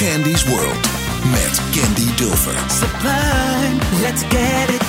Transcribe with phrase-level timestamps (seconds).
[0.00, 0.82] Candy's World
[1.30, 2.56] met Candy Dulfer.
[2.70, 4.79] Sublime, let's get it.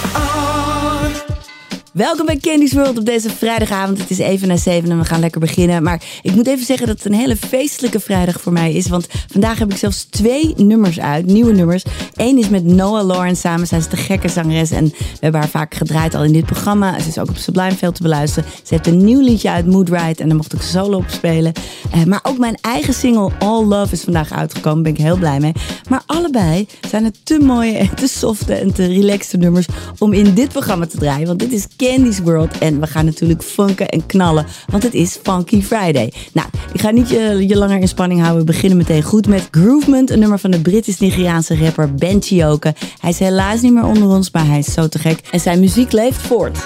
[1.91, 3.97] Welkom bij Candy's World op deze vrijdagavond.
[3.97, 5.83] Het is even na zeven en we gaan lekker beginnen.
[5.83, 8.87] Maar ik moet even zeggen dat het een hele feestelijke vrijdag voor mij is.
[8.87, 11.83] Want vandaag heb ik zelfs twee nummers uit, nieuwe nummers.
[12.15, 13.67] Eén is met Noah Lawrence samen.
[13.67, 16.99] Zij is de gekke zangeres en we hebben haar vaak gedraaid al in dit programma.
[16.99, 18.49] Ze is ook op Sublime veel te beluisteren.
[18.63, 20.21] Ze heeft een nieuw liedje uit, Mood Ride.
[20.21, 21.53] En daar mocht ik solo op spelen.
[21.91, 24.83] Eh, maar ook mijn eigen single All Love is vandaag uitgekomen.
[24.83, 25.53] Daar ben ik heel blij mee.
[25.89, 29.65] Maar allebei zijn het te mooie en te softe en te relaxte nummers
[29.97, 31.27] om in dit programma te draaien.
[31.27, 32.57] Want dit is Candy's World.
[32.57, 36.13] En we gaan natuurlijk funken en knallen, want het is Funky Friday.
[36.33, 38.45] Nou, ik ga niet je, je langer in spanning houden.
[38.45, 42.73] We beginnen meteen goed met Groovement, een nummer van de Britisch-Nigeriaanse rapper Ben Chioke.
[42.99, 45.19] Hij is helaas niet meer onder ons, maar hij is zo te gek.
[45.31, 46.57] En zijn muziek leeft voort.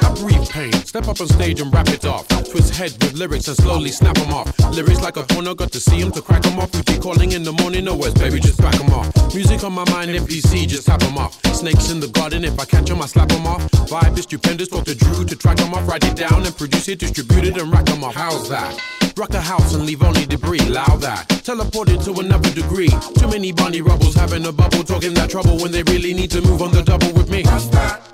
[0.86, 2.26] Step up on stage and wrap it off.
[2.44, 4.48] Twist head with lyrics and slowly snap them off.
[4.72, 6.70] Lyrics like a corner, got to see them to crack them off.
[6.72, 9.34] We keep calling in the morning, no words, baby, just back them off.
[9.34, 11.34] Music on my mind, NPC, just tap them off.
[11.54, 13.62] Snakes in the garden, if I catch them, I slap them off.
[13.90, 15.88] Vibe is stupendous, talk to To track them off.
[15.88, 18.14] Write it down and produce it, distribute it and rack them off.
[18.16, 18.80] How's that?
[19.18, 21.28] Rock a house and leave only debris, loud that.
[21.30, 22.90] Teleported to another degree.
[23.18, 26.42] Too many bunny rubbles having a bubble, talking that trouble when they really need to
[26.42, 27.44] move on the double with me.
[27.44, 28.06] How's that?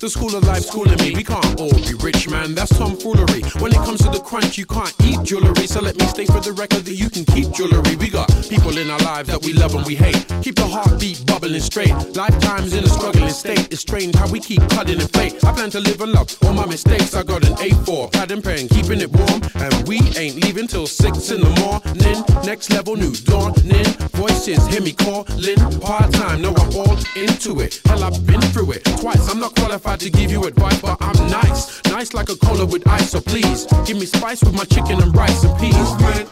[0.00, 1.14] The school of life schooling me.
[1.14, 3.42] We can't all be rich, man, that's tomfoolery.
[3.60, 5.66] When it comes to the crunch, you can't eat jewelry.
[5.66, 7.96] So let me state for the record that you can keep jewelry.
[7.96, 10.26] We got people in our lives that we love and we hate.
[10.42, 11.94] Keep the heartbeat bubbling straight.
[12.14, 13.72] Lifetimes in a struggling state.
[13.72, 15.42] It's strange how we keep cutting and fate.
[15.44, 17.14] I plan to live and love all my mistakes.
[17.14, 19.40] I got an A4, pad and pen, keeping it warm.
[19.54, 22.22] And we ain't leaving till six in the morning.
[22.44, 23.86] Next level, new dawning.
[24.12, 25.58] Voices hear me calling.
[25.80, 27.80] Part time, no, I'm all into it.
[27.86, 29.30] Hell, I've been through it twice.
[29.30, 31.82] I'm not qualified to give you advice, but I'm nice.
[31.84, 35.14] Nice like a cola with ice, so please give me spice with my chicken and
[35.16, 35.76] rice and peas.
[35.76, 36.28] Movement.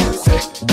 [0.00, 0.64] Music.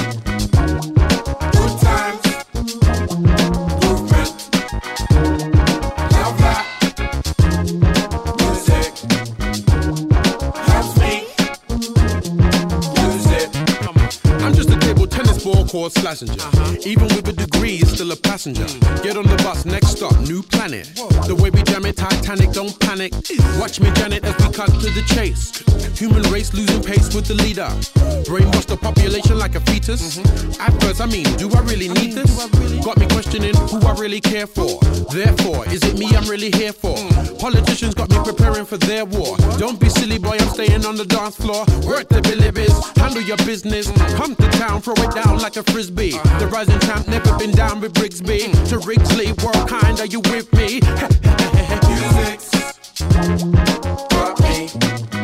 [15.71, 16.87] Tennis ball court slassenger.
[16.87, 18.65] Even with a degree, it's still a passenger.
[19.03, 20.87] Get on the bus, next stop, new planet.
[21.27, 23.13] The way we jam it, Titanic, don't panic.
[23.59, 25.63] Watch me, Janet, as we cut to the chase.
[25.97, 27.69] Human race losing pace with the leader.
[28.25, 30.17] Brainwash the population like a fetus.
[30.59, 32.31] At first, I mean, do I really need this?
[32.83, 34.79] Got me questioning who I really care for.
[35.11, 36.97] Therefore, is it me I'm really here for?
[37.39, 39.37] Politicians got me preparing for their war.
[39.57, 41.65] Don't be silly, boy, I'm staying on the dance floor.
[41.85, 42.21] Work the
[42.53, 43.91] Biz, handle your business.
[44.15, 46.11] Come to town, throw it down like a frisbee.
[46.11, 48.51] The rising champ never been down with Brigsby.
[48.69, 50.81] To Wrigsley, world kind, are you with me?
[51.87, 52.51] Music's
[54.41, 55.20] me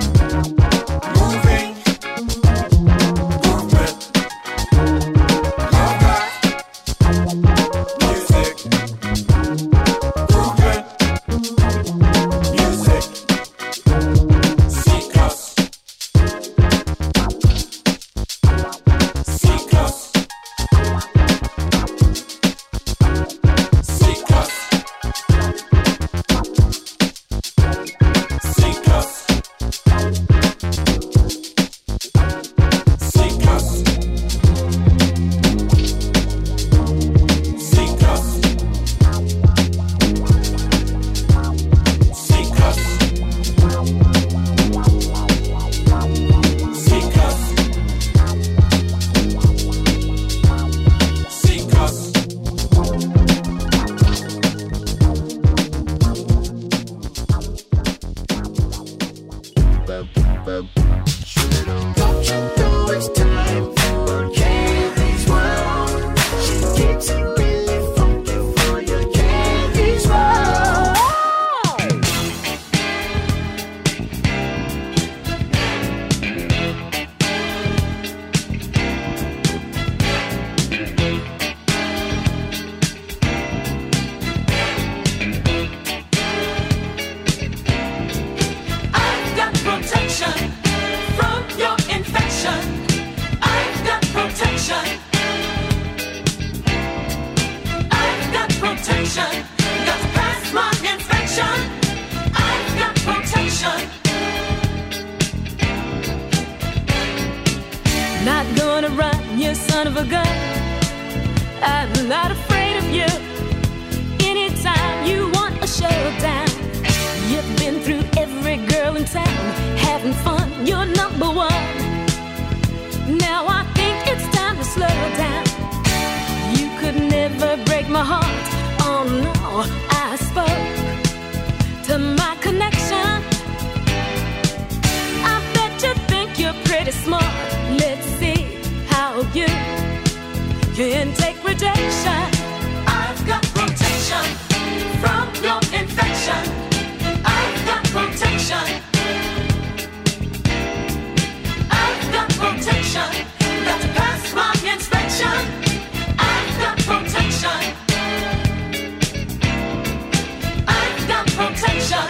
[161.38, 162.10] protection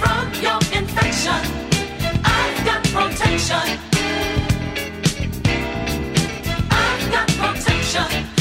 [0.00, 1.42] from your infection.
[2.24, 3.78] I've got protection.
[6.70, 8.37] I've got protection.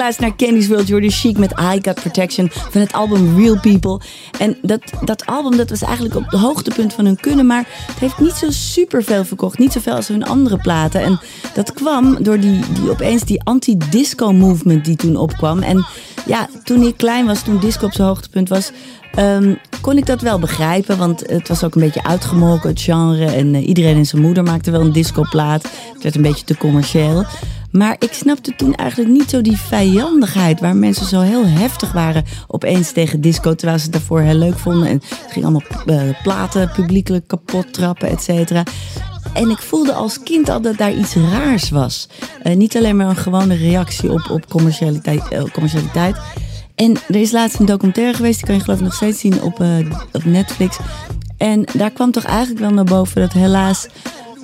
[0.00, 0.88] Luistert naar Candy's World.
[0.88, 4.00] Jordan Chic met I Got Protection van het album Real People.
[4.38, 7.46] En dat, dat album dat was eigenlijk op het hoogtepunt van hun kunnen.
[7.46, 9.58] Maar het heeft niet zo super veel verkocht.
[9.58, 11.00] Niet zoveel als hun andere platen.
[11.00, 11.20] En
[11.54, 15.62] dat kwam door die, die opeens die anti-disco movement die toen opkwam.
[15.62, 15.86] En
[16.26, 18.70] ja, toen ik klein was, toen disco op zijn hoogtepunt was...
[19.14, 23.24] ehm, kon ik dat wel begrijpen, want het was ook een beetje uitgemolken, het genre.
[23.24, 25.62] En eh, iedereen en zijn moeder maakte wel een discoplaat.
[25.92, 27.24] Het werd een beetje te commercieel.
[27.70, 30.60] Maar ik snapte toen eigenlijk niet zo die vijandigheid...
[30.60, 33.54] waar mensen zo heel heftig waren opeens tegen disco...
[33.54, 34.88] terwijl ze het daarvoor heel leuk vonden.
[34.88, 38.62] En ze gingen allemaal eh, platen publiekelijk kapot trappen, et cetera.
[39.34, 42.08] En ik voelde als kind al dat daar iets raars was.
[42.42, 46.16] Eh, niet alleen maar een gewone reactie op, op commercialiteit, eh, commercialiteit.
[46.74, 49.42] En er is laatst een documentaire geweest, die kan je geloof ik nog steeds zien
[49.42, 49.64] op,
[50.12, 50.78] op Netflix.
[51.36, 53.86] En daar kwam toch eigenlijk wel naar boven dat helaas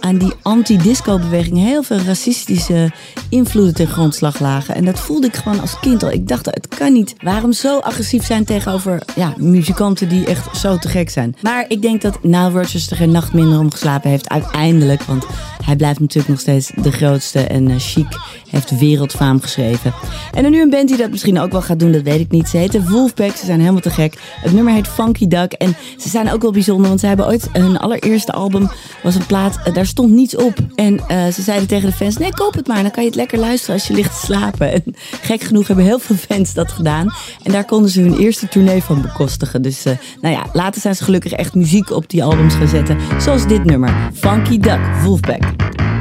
[0.00, 2.90] aan die anti-disco-beweging heel veel racistische
[3.28, 4.74] invloeden ten grondslag lagen.
[4.74, 6.10] En dat voelde ik gewoon als kind al.
[6.10, 7.14] Ik dacht, het kan niet.
[7.22, 11.36] Waarom zo agressief zijn tegenover ja, muzikanten die echt zo te gek zijn?
[11.42, 15.02] Maar ik denk dat Nile Rodgers er geen nacht minder om geslapen heeft uiteindelijk.
[15.02, 15.26] Want
[15.66, 18.06] hij blijft natuurlijk nog steeds de grootste en eh, chic
[18.50, 19.94] heeft wereldfaam geschreven.
[20.32, 22.30] En dan nu een band die dat misschien ook wel gaat doen, dat weet ik
[22.30, 22.48] niet.
[22.48, 24.14] Ze heten Wolfpack, ze zijn helemaal te gek.
[24.40, 27.48] Het nummer heet Funky Duck en ze zijn ook wel bijzonder, want ze hebben ooit
[27.52, 28.70] hun allereerste album
[29.02, 30.54] was een plaat, eh, daar stond niets op.
[30.74, 33.18] En eh, ze zeiden tegen de fans, nee koop het maar, dan kan je het
[33.18, 34.72] lekker luisteren als je ligt te slapen.
[34.72, 34.82] En
[35.22, 37.14] gek genoeg hebben heel veel fans dat gedaan.
[37.42, 39.62] En daar konden ze hun eerste tournee van bekostigen.
[39.62, 39.82] Dus
[40.20, 42.98] nou ja, later zijn ze gelukkig echt muziek op die albums gaan zetten.
[43.18, 45.55] Zoals dit nummer, Funky Duck, Wolfpack.
[45.58, 45.95] He's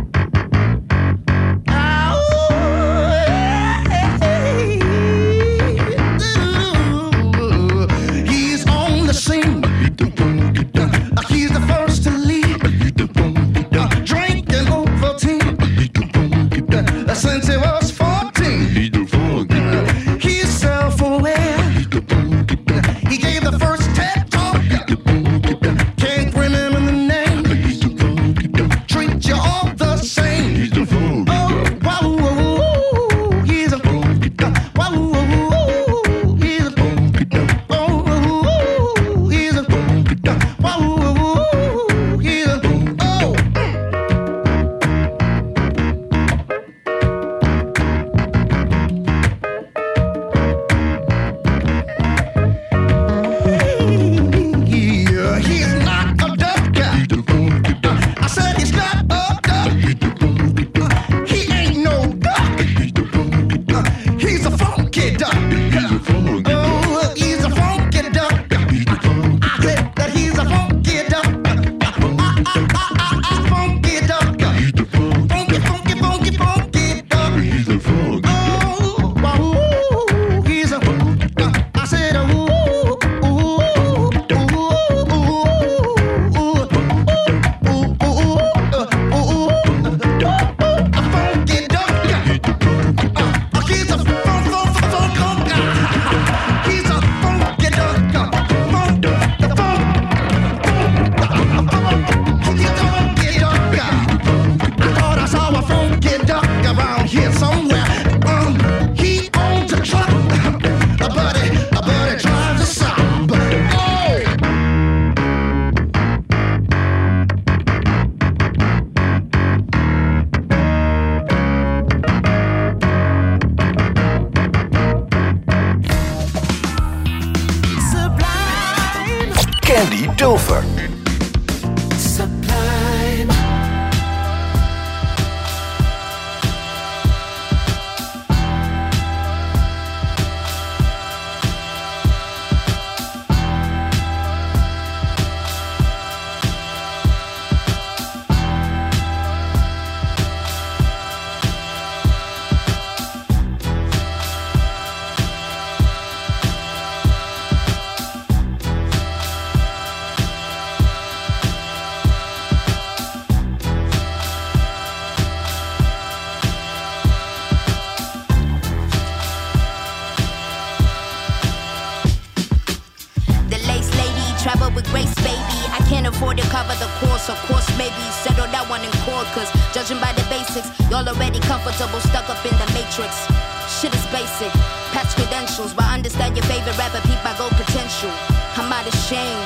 [185.76, 188.12] but understand your favorite rapper, peep my gold potential.
[188.56, 189.40] I'm out of shame.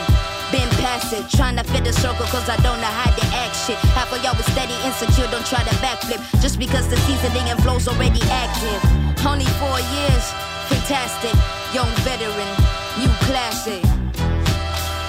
[0.51, 3.53] Been past it, trying to fit the circle cause I don't know how to act
[3.53, 3.77] shit.
[3.93, 6.21] Half of y'all was steady, insecure, don't try to backflip.
[6.41, 8.81] Just because the seasoning and flow's already active.
[9.21, 10.25] Only four years,
[10.73, 11.37] fantastic.
[11.69, 12.49] Young veteran,
[12.97, 13.83] new classic.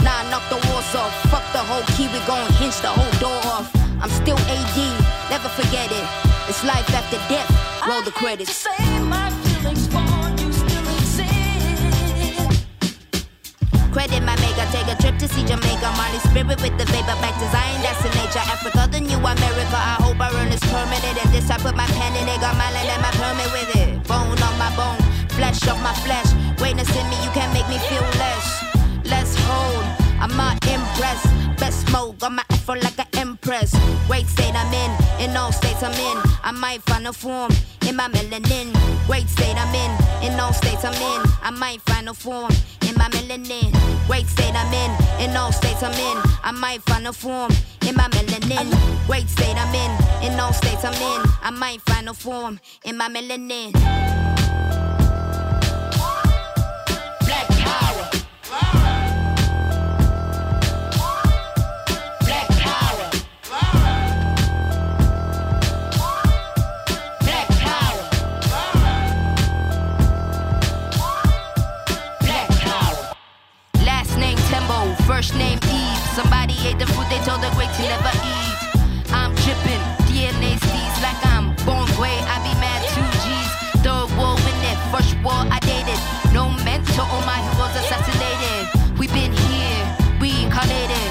[0.05, 1.13] Nah, knock the walls off.
[1.33, 3.73] Fuck the whole key, we gon' hinge the whole door off.
[4.03, 4.79] I'm still AD,
[5.33, 6.07] never forget it.
[6.49, 7.49] It's life after death.
[7.89, 8.67] Roll the credits.
[13.93, 15.91] Credit my maker, take a trip to see Jamaica.
[15.99, 18.39] Marley spirit with the vapor back design, that's the nature.
[18.39, 19.75] Africa, the new America.
[19.75, 21.19] I hope I earn this permanent.
[21.19, 23.71] And this I put my pen in it, got my land and my permit with
[23.83, 24.07] it.
[24.07, 25.03] Bone on my bone,
[25.35, 26.31] flesh of my flesh.
[26.57, 28.47] Greatness in me, you can't make me feel less.
[29.05, 29.83] Let's hold,
[30.23, 31.50] I'm not impressed.
[31.71, 33.71] Best smoke, got my afro like an empress.
[34.09, 34.91] Great state I'm in,
[35.23, 36.19] in all states I'm in.
[36.43, 37.53] I might find a form
[37.87, 38.75] in my melanin.
[39.07, 41.23] Great state I'm in, in all states I'm in.
[41.41, 42.51] I might find a form
[42.89, 43.71] in my melanin.
[44.09, 46.17] Great state I'm in, in all states I'm in.
[46.43, 47.53] I might find a form
[47.87, 49.07] in my melanin.
[49.07, 51.23] Great state I'm in, in all states I'm in.
[51.41, 53.71] I might find a form in my melanin.
[57.21, 57.90] Black power.
[75.21, 75.99] First name Eve.
[76.17, 78.57] Somebody ate the food they told the great to never eat.
[79.13, 82.25] I'm dripping, DNA seeds like I'm born great.
[82.25, 83.51] I be mad two G's.
[83.85, 86.01] Third war in it, first war I dated.
[86.33, 88.65] No mentor, all my heroes assassinated.
[88.99, 89.85] We been here,
[90.23, 91.11] we reincarnated.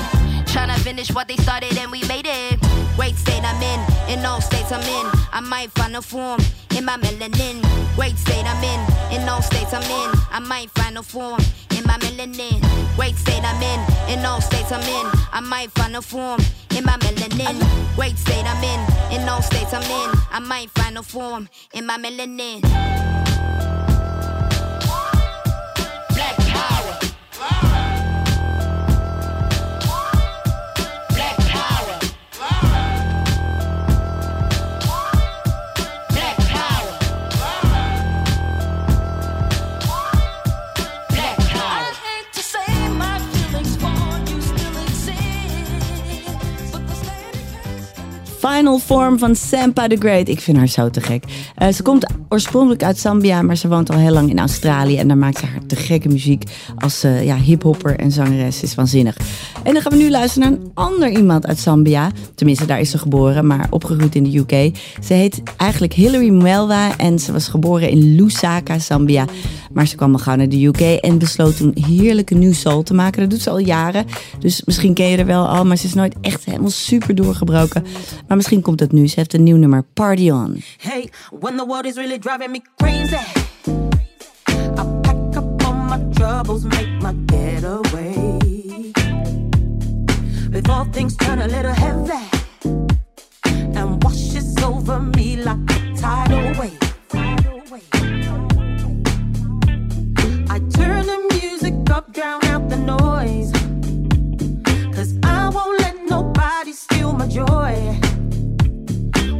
[0.50, 2.58] Tryna finish what they started and we made it.
[2.96, 5.06] Great state I'm in, in all states I'm in.
[5.32, 6.42] I might find a form
[6.76, 7.62] in my melanin.
[7.96, 10.12] Great state I'm in, in all states I'm in.
[10.32, 11.40] I might find a form
[11.78, 12.60] in my melanin.
[12.96, 13.80] Great state I'm in,
[14.20, 15.06] in all states I'm in.
[15.32, 16.42] I might find a form
[16.76, 17.96] in my melanin.
[17.96, 20.20] Great state I'm in, in all states I'm in.
[20.32, 22.62] I might find a form in my melanin.
[26.16, 26.79] Black power.
[48.56, 50.28] Final Form van Sampa the Great.
[50.28, 51.24] Ik vind haar zo te gek.
[51.56, 54.98] Eh, ze komt oorspronkelijk uit Zambia, maar ze woont al heel lang in Australië.
[54.98, 56.44] En daar maakt ze haar te gekke muziek
[56.78, 58.64] als eh, ja, hiphopper en zangeres.
[58.64, 59.18] Is waanzinnig.
[59.64, 62.12] En dan gaan we nu luisteren naar een ander iemand uit Zambia.
[62.36, 64.78] Tenminste, daar is ze geboren, maar opgegroeid in de UK.
[65.04, 69.26] Ze heet eigenlijk Hilary Mwelwa en ze was geboren in Lusaka, Zambia.
[69.74, 72.94] Maar ze kwam al gauw naar de UK en besloot toen heerlijke new soul te
[72.94, 73.22] maken.
[73.22, 74.06] Dat doet ze al jaren.
[74.40, 77.84] Dus misschien ken je er wel al, maar ze is nooit echt helemaal super doorgebroken.
[78.28, 79.08] Maar misschien komt het nu.
[79.08, 80.62] Ze heeft een nieuw nummer, Party On.
[80.78, 83.16] Hey, when the world is really driving me crazy,
[84.78, 88.38] I pack up all my troubles, make my getaway.
[90.50, 92.28] Before things turn a little heavy
[93.76, 96.80] and washes over me like a tidal wave.
[100.50, 103.52] I turn the music up, drown out the noise.
[104.96, 108.09] Cause I won't let nobody steal my joy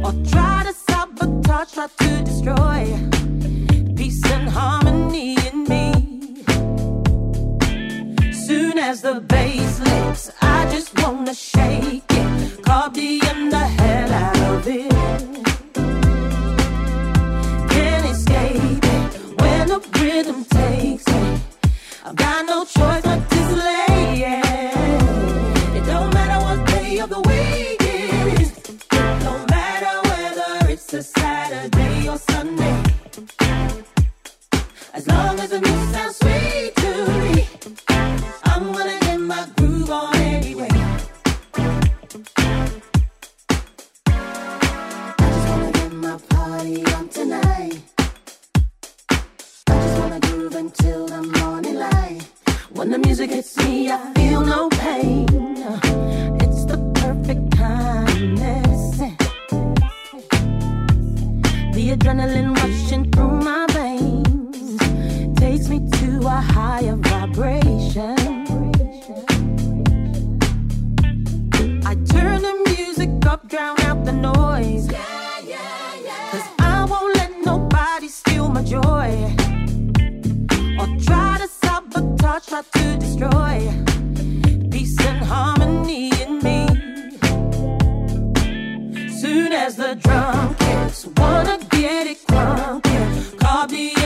[0.04, 2.80] or try to sabotage, try to destroy
[3.96, 5.84] peace and harmony in me.
[8.32, 14.66] Soon as the bass lifts, I just wanna shake it, copying the hell out of
[14.66, 14.92] it.
[17.72, 21.40] Can't escape it when the rhythm takes me.
[22.04, 23.29] I've got no choice but
[62.00, 63.69] adrenaline rushing through my
[66.20, 68.16] to a higher vibration.
[71.84, 74.88] I turn the music up, drown out the noise.
[76.30, 79.10] Cause I won't let nobody steal my joy.
[80.80, 83.56] Or try to sabotage, try to destroy.
[84.70, 86.60] Peace and harmony in me.
[89.20, 92.84] Soon as the drum hits, wanna get it crunk.
[93.38, 93.99] Call me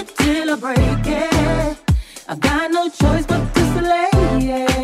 [0.00, 1.78] it till I break it.
[2.28, 4.10] I got no choice but to slay
[4.64, 4.80] it.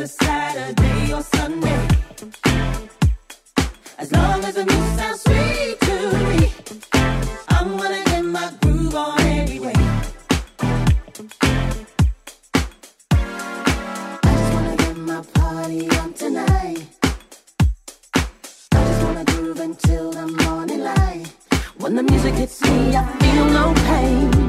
[0.00, 1.88] a Saturday or Sunday.
[3.98, 5.19] As long as the new sounds
[19.70, 21.26] until the morning light.
[21.78, 24.39] When the music hits me, I feel no pain.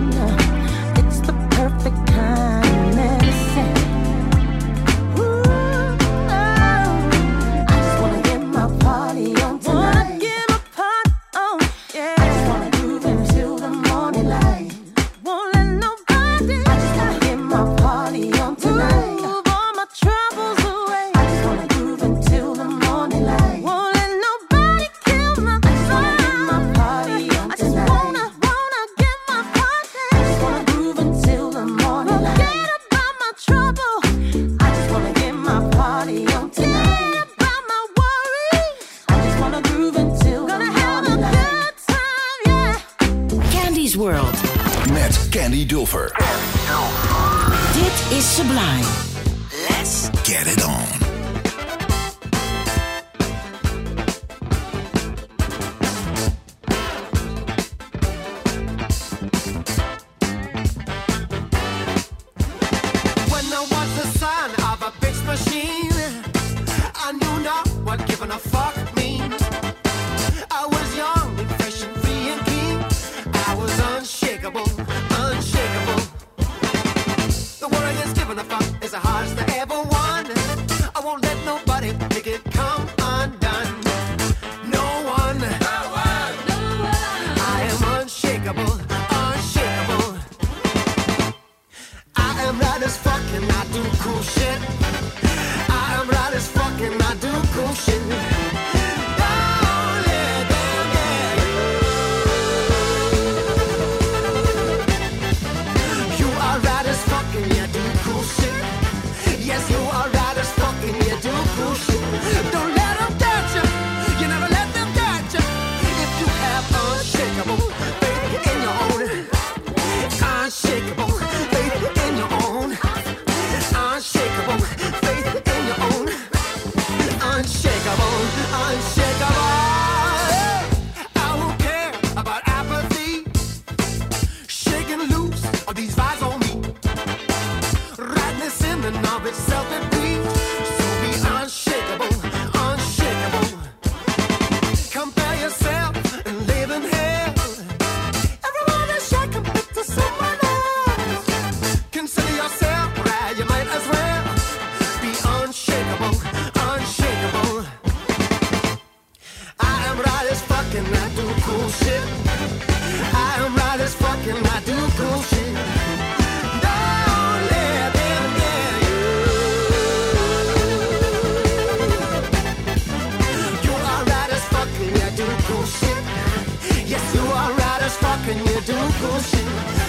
[179.00, 179.46] bullshit.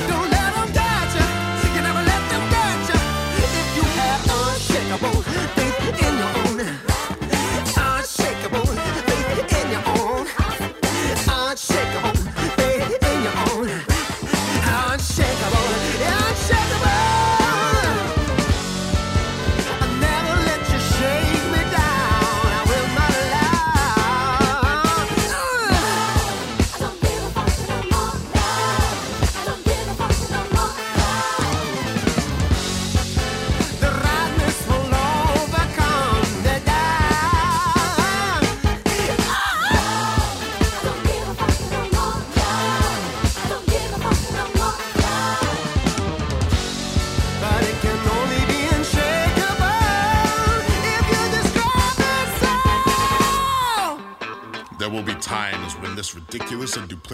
[0.09, 0.32] Don't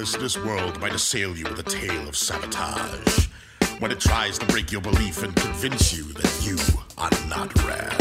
[0.07, 3.27] this world might assail you with a tale of sabotage.
[3.81, 6.57] When it tries to break your belief and convince you that you
[6.97, 7.93] are not rad.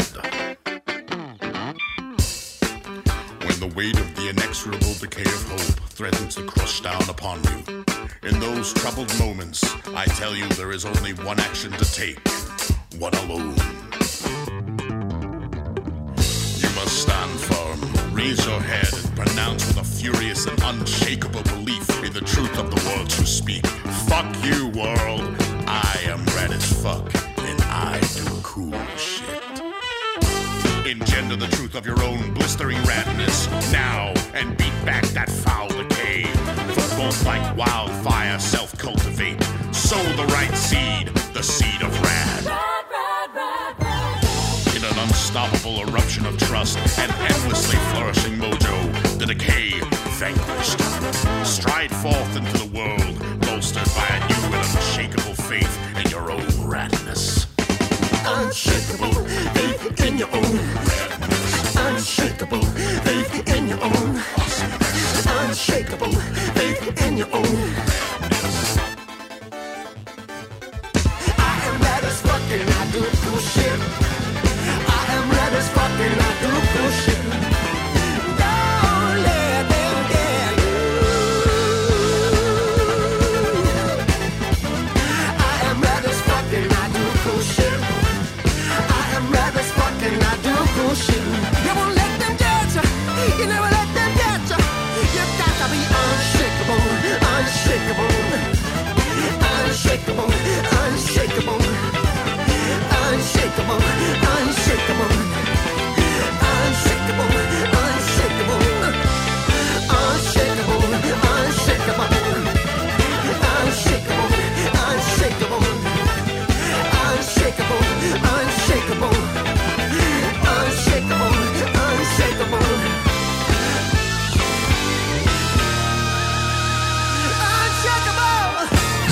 [3.42, 7.84] When the weight of the inexorable decay of hope threatens to crush down upon you,
[8.22, 12.20] in those troubled moments, I tell you there is only one action to take,
[12.96, 13.87] one alone.
[18.28, 22.70] Raise your head, and pronounce with a furious and unshakable belief in the truth of
[22.70, 23.66] the words you speak.
[24.06, 25.34] Fuck you, world.
[25.66, 27.04] I am red as fuck,
[27.38, 29.42] and I do cool shit.
[30.86, 36.24] Engender the truth of your own blistering radness now and beat back that foul decay.
[36.74, 39.42] For both like wildfire self cultivate.
[39.72, 42.77] Sow the right seed, the seed of rad.
[45.28, 49.78] Unstoppable eruption of trust and endlessly flourishing mojo, the decay
[50.16, 50.80] vanquished.
[51.46, 56.40] Stride forth into the world, bolstered by a new and unshakable faith in your own
[56.64, 57.46] radness.
[58.24, 59.12] Unshakable
[59.52, 60.56] faith in your own
[60.88, 61.76] radness.
[61.90, 62.62] Unshakable
[63.04, 64.22] faith in your own.
[65.44, 66.12] Unshakable
[66.54, 67.87] faith in your own.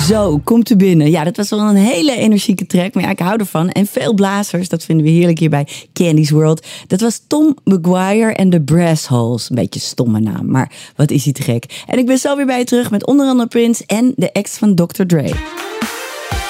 [0.07, 1.09] Zo, komt u binnen.
[1.09, 2.93] Ja, dat was wel een hele energieke track.
[2.93, 3.69] Maar ja, ik hou ervan.
[3.69, 6.65] En veel blazers, dat vinden we heerlijk hier bij Candy's World.
[6.87, 9.49] Dat was Tom McGuire en de Brass Holes.
[9.49, 11.83] Een beetje stomme naam, maar wat is hij te gek.
[11.87, 14.57] En ik ben zo weer bij je terug met onder andere Prince en de ex
[14.57, 15.03] van Dr.
[15.05, 15.31] Dre.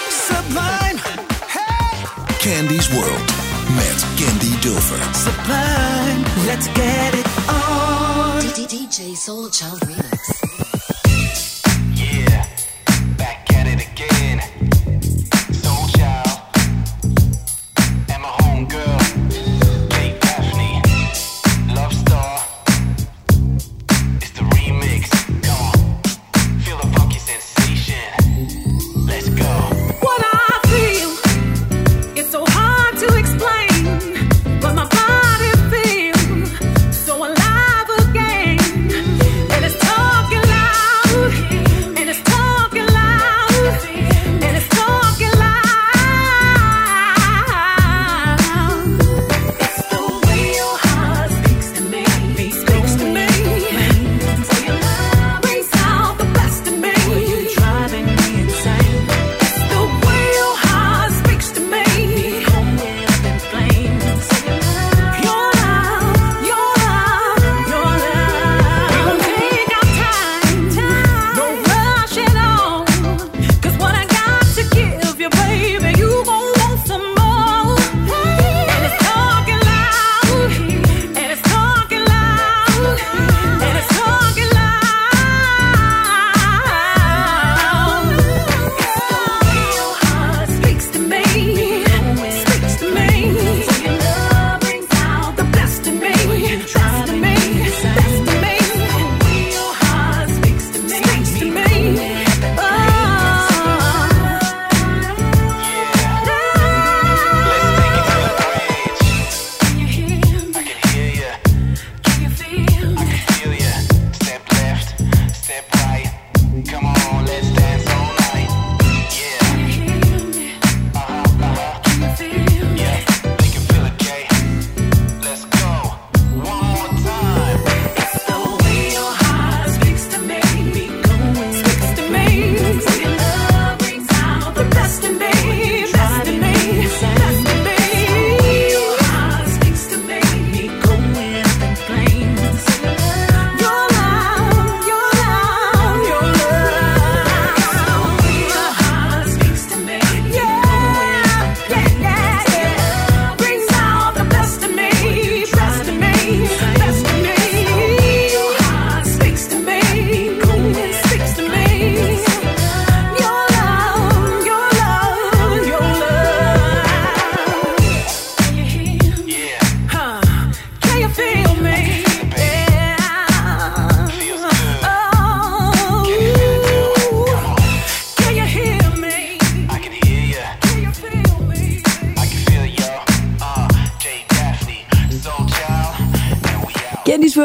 [0.10, 1.00] Sublime,
[2.38, 3.34] Candy's World
[3.76, 5.00] met Candy Dulfer.
[5.14, 8.40] sublime, let's get it on.
[8.68, 10.47] DJ Soul Child Remix.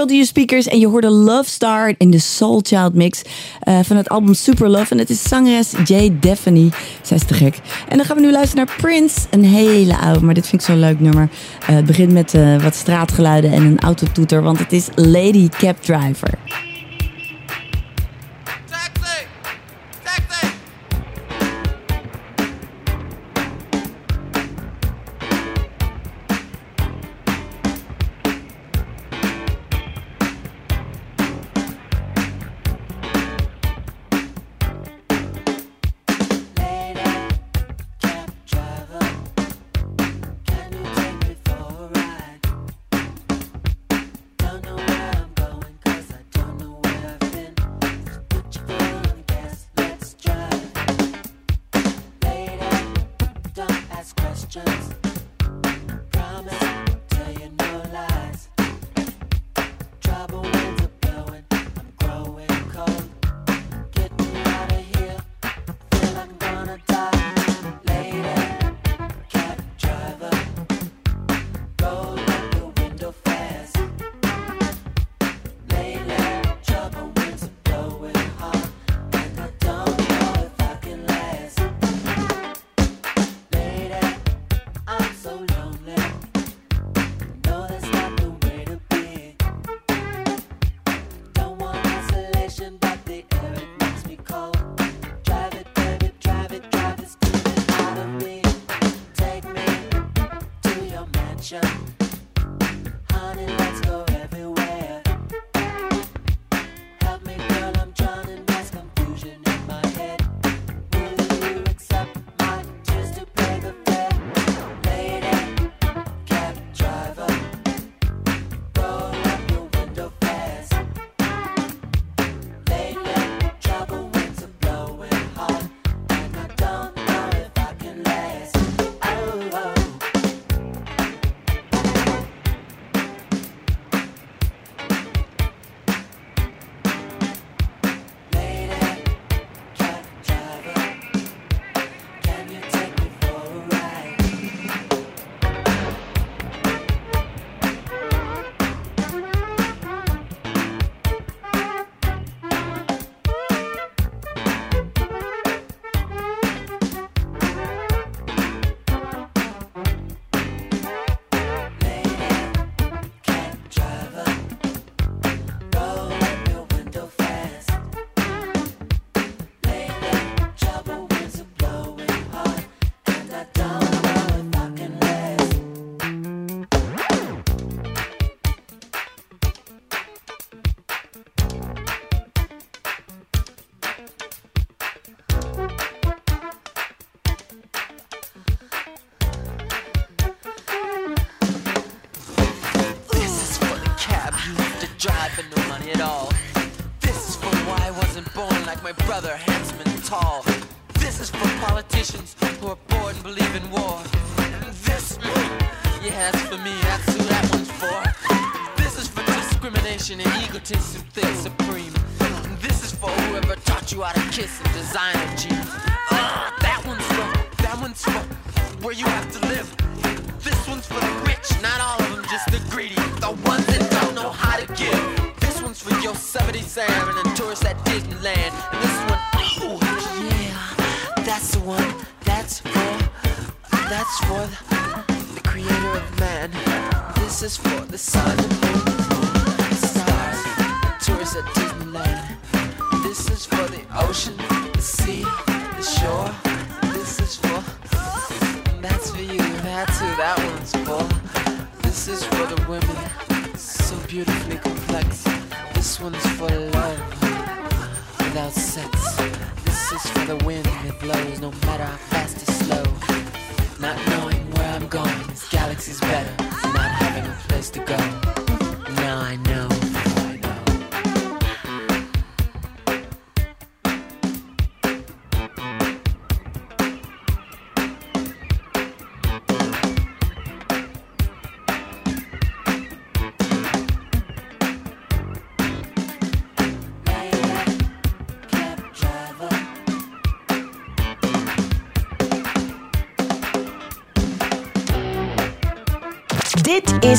[0.09, 3.23] speakers en je hoorde Love Star in de Soul Child mix
[3.61, 4.93] eh, van het album Super Love.
[4.93, 6.69] En het is zangeres Jay Daphne.
[7.03, 7.59] Zij is te gek.
[7.89, 10.69] En dan gaan we nu luisteren naar Prince, een hele oude, maar dit vind ik
[10.69, 11.29] zo'n leuk nummer.
[11.67, 15.83] Eh, het begint met eh, wat straatgeluiden en een autotoeter, want het is Lady Cab
[15.83, 16.39] Driver.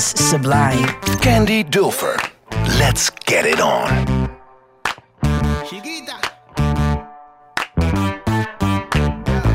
[0.01, 0.87] sublime.
[1.21, 2.17] Candy Doofer,
[2.79, 4.29] let's get it on.
[5.69, 6.17] Chiquita.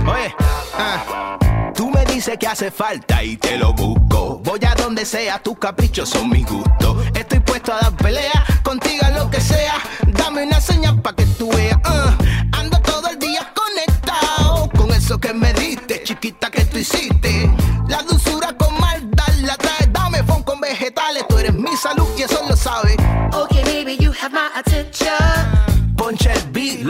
[0.06, 0.34] Oye,
[0.74, 1.38] ah,
[1.74, 4.40] tú me dices que hace falta y te lo busco.
[4.44, 7.02] Voy a donde sea, tus caprichos son mi gusto.
[7.14, 9.74] Estoy puesto a dar pelea, contigo a lo que sea.
[10.06, 11.78] Dame una señal pa' que tú veas.
[11.84, 12.16] Ah.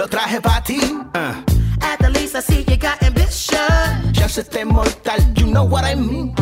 [0.09, 0.81] Lo traje pa' ti.
[1.15, 1.35] ah.
[1.81, 4.15] At the least, I see you got ambition.
[4.15, 6.38] Ya se esté mortal, you know what I mean.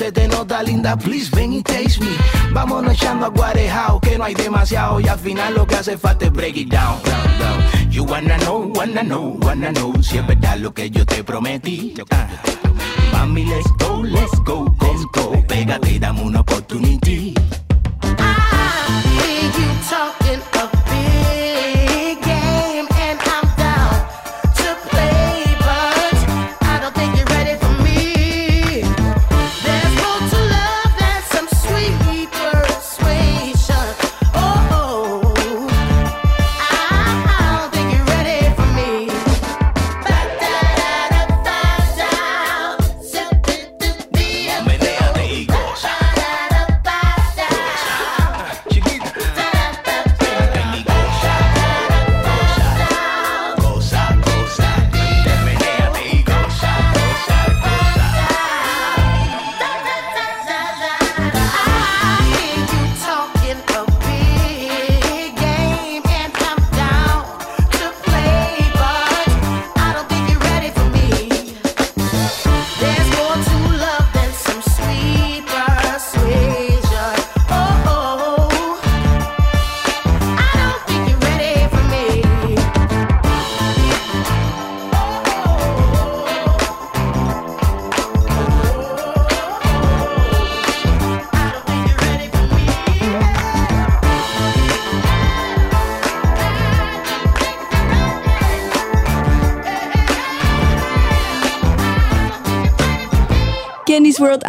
[0.00, 0.96] Se te nota linda.
[0.96, 2.10] Please ven y taste me.
[2.54, 4.98] Vámonos echando aguarejao, que no hay demasiado.
[4.98, 6.96] Y al final lo que hace falta es break it down.
[7.90, 9.92] You wanna know, wanna know, wanna know.
[10.02, 11.92] Si es verdad lo que yo te prometí.
[12.10, 12.26] Ah.
[13.12, 15.46] Mami, let's go, let's go con todo.
[15.46, 17.34] Pégate y dame una opportunity.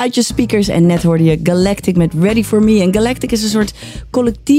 [0.01, 0.67] Uit je speakers.
[0.67, 2.81] En net hoorde je Galactic met Ready For Me.
[2.81, 3.73] En Galactic is een soort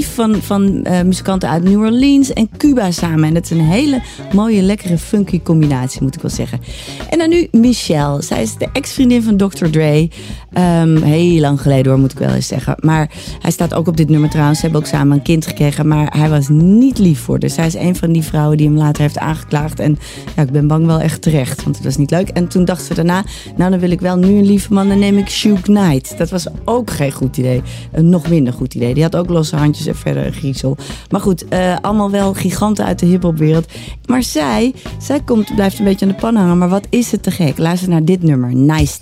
[0.01, 3.25] van, van eh, muzikanten uit New Orleans en Cuba samen.
[3.25, 6.61] En dat is een hele mooie, lekkere, funky combinatie, moet ik wel zeggen.
[7.09, 8.23] En dan nu Michelle.
[8.23, 9.67] Zij is de ex-vriendin van Dr.
[9.71, 10.09] Dre.
[10.53, 12.75] Ehm, heel lang geleden hoor, moet ik wel eens zeggen.
[12.81, 14.59] Maar hij staat ook op dit nummer trouwens.
[14.59, 15.89] Ze hebben ook samen een kind gekregen.
[15.89, 17.51] Maar hij was niet lief voor haar.
[17.51, 19.81] Zij is een van die vrouwen die hem later heeft aangeklaagd.
[19.81, 19.99] En
[20.37, 21.63] ja, ik ben bang wel echt terecht.
[21.63, 22.29] Want het was niet leuk.
[22.29, 23.25] En toen dacht ze daarna,
[23.57, 24.89] nou dan wil ik wel nu een lieve man.
[24.89, 26.19] Dan neem ik Suge Knight.
[26.19, 27.63] Dat was ook geen goed idee.
[27.93, 28.95] Een nog minder goed idee.
[28.95, 30.77] Die had ook losse handjes verder een griezel.
[31.11, 33.73] Maar goed, eh, allemaal wel giganten uit de hiphopwereld.
[34.07, 36.59] Maar zij, zij komt, blijft een beetje aan de pan hangen.
[36.59, 37.59] Maar wat is het te gek?
[37.59, 38.99] Luister naar dit nummer, Nice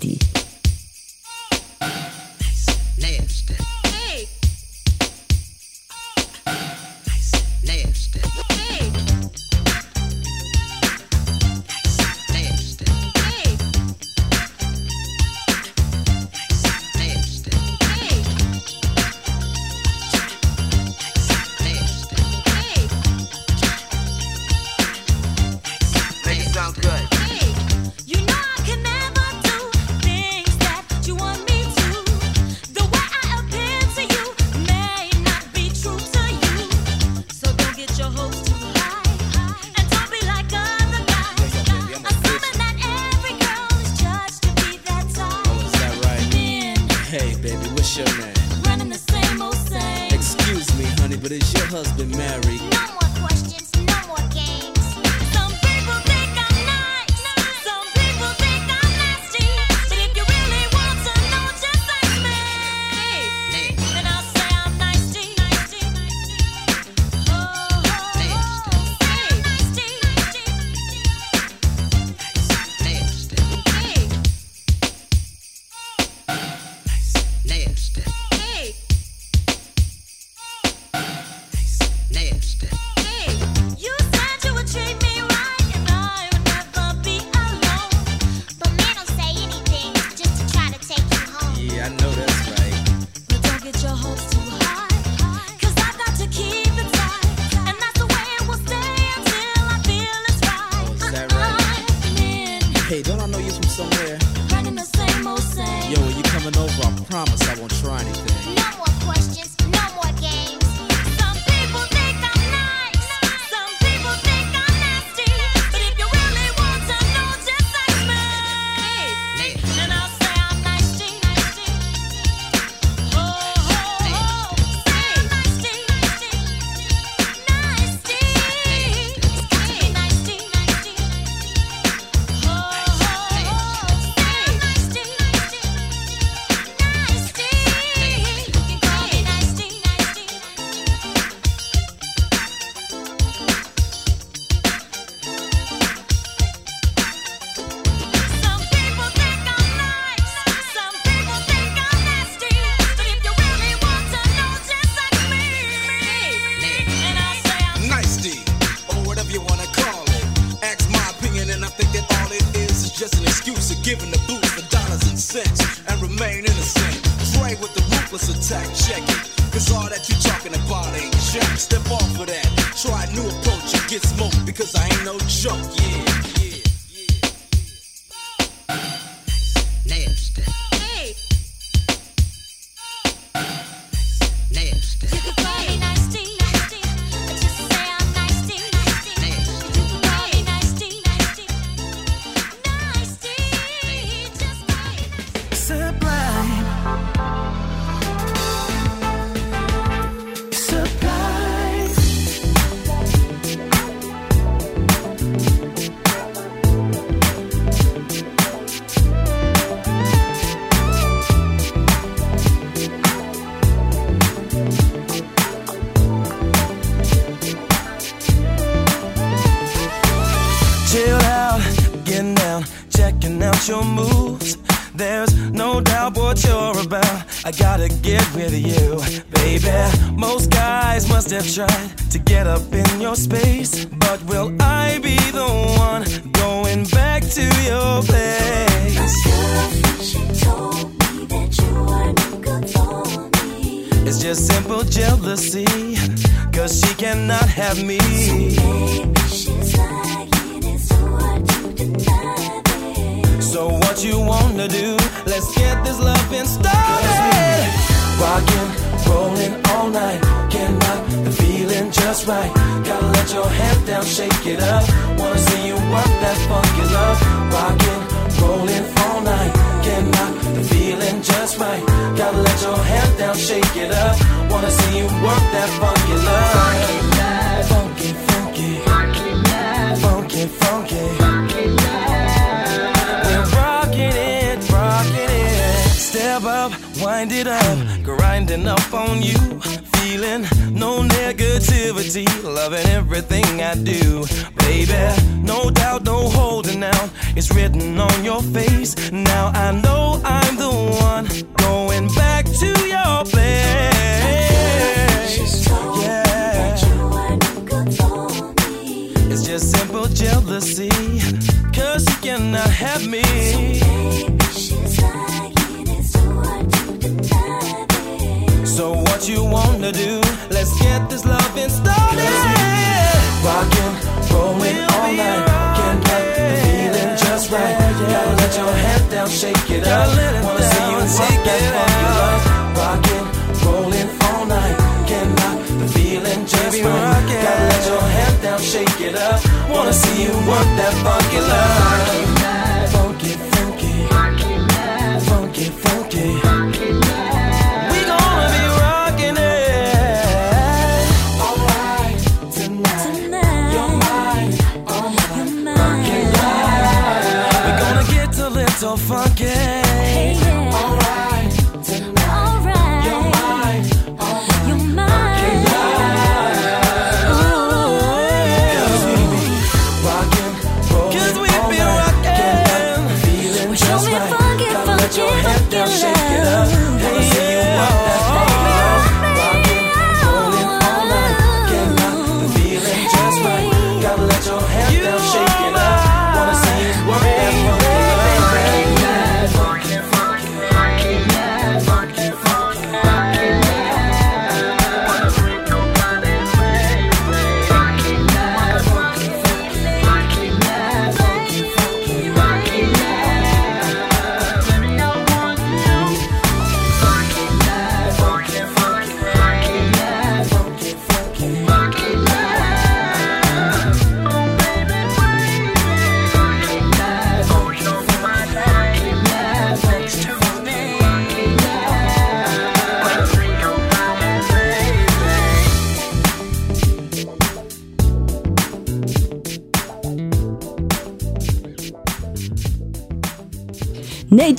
[329.81, 330.43] it up.
[330.43, 332.43] Wanna see you work that funky love,
[332.77, 333.27] Rockin',
[333.65, 334.77] rollin' all night.
[335.07, 337.23] Can't knock the feeling just right.
[337.45, 339.39] Gotta let your head down, shake it up.
[339.69, 342.30] Wanna see you work that funky love.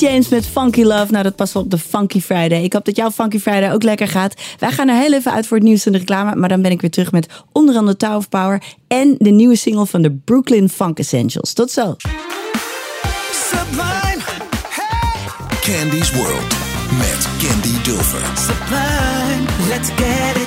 [0.00, 1.12] James met Funky Love.
[1.12, 2.62] Nou, dat past op de Funky Friday.
[2.62, 4.34] Ik hoop dat jouw Funky Friday ook lekker gaat.
[4.58, 6.36] Wij gaan er heel even uit voor het nieuws en de reclame.
[6.36, 8.62] Maar dan ben ik weer terug met onder andere Tower of Power.
[8.88, 11.52] En de nieuwe single van de Brooklyn Funk Essentials.
[11.52, 11.96] Tot zo.
[15.60, 16.54] Candy's World.
[16.98, 18.20] Met Candy Dover.
[19.68, 20.41] Let's get.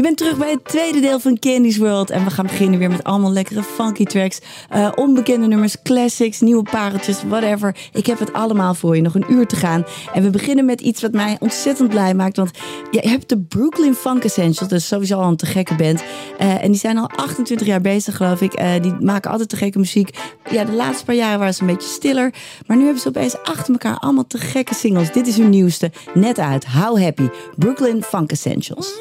[0.00, 2.10] Je bent terug bij het tweede deel van Candy's World.
[2.10, 4.40] En we gaan beginnen weer met allemaal lekkere funky tracks.
[4.68, 7.76] Eh, onbekende nummers, classics, nieuwe pareltjes, whatever.
[7.92, 9.02] Ik heb het allemaal voor je.
[9.02, 9.84] Nog een uur te gaan.
[10.14, 12.36] En we beginnen met iets wat mij ontzettend blij maakt.
[12.36, 12.50] Want
[12.90, 14.68] je hebt de Brooklyn Funk Essentials.
[14.68, 16.02] Dus sowieso al een te gekke band.
[16.38, 18.52] Eh, en die zijn al 28 jaar bezig, geloof ik.
[18.52, 20.18] Eh, die maken altijd te gekke muziek.
[20.50, 22.34] Ja, de laatste paar jaren waren ze een beetje stiller.
[22.66, 25.12] Maar nu hebben ze opeens achter elkaar allemaal te gekke singles.
[25.12, 25.90] Dit is hun nieuwste.
[26.14, 26.66] Net uit.
[26.66, 27.28] How Happy.
[27.56, 28.92] Brooklyn Funk Essentials.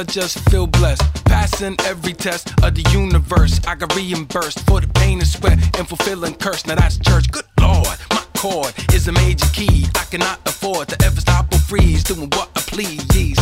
[0.00, 1.02] I just feel blessed.
[1.26, 3.60] Passing every test of the universe.
[3.66, 6.66] I got reimbursed for the pain and sweat and fulfilling curse.
[6.66, 7.30] Now that's church.
[7.30, 9.84] Good lord, my chord is a major key.
[9.94, 12.02] I cannot afford to ever stop or freeze.
[12.02, 13.36] Doing what I please.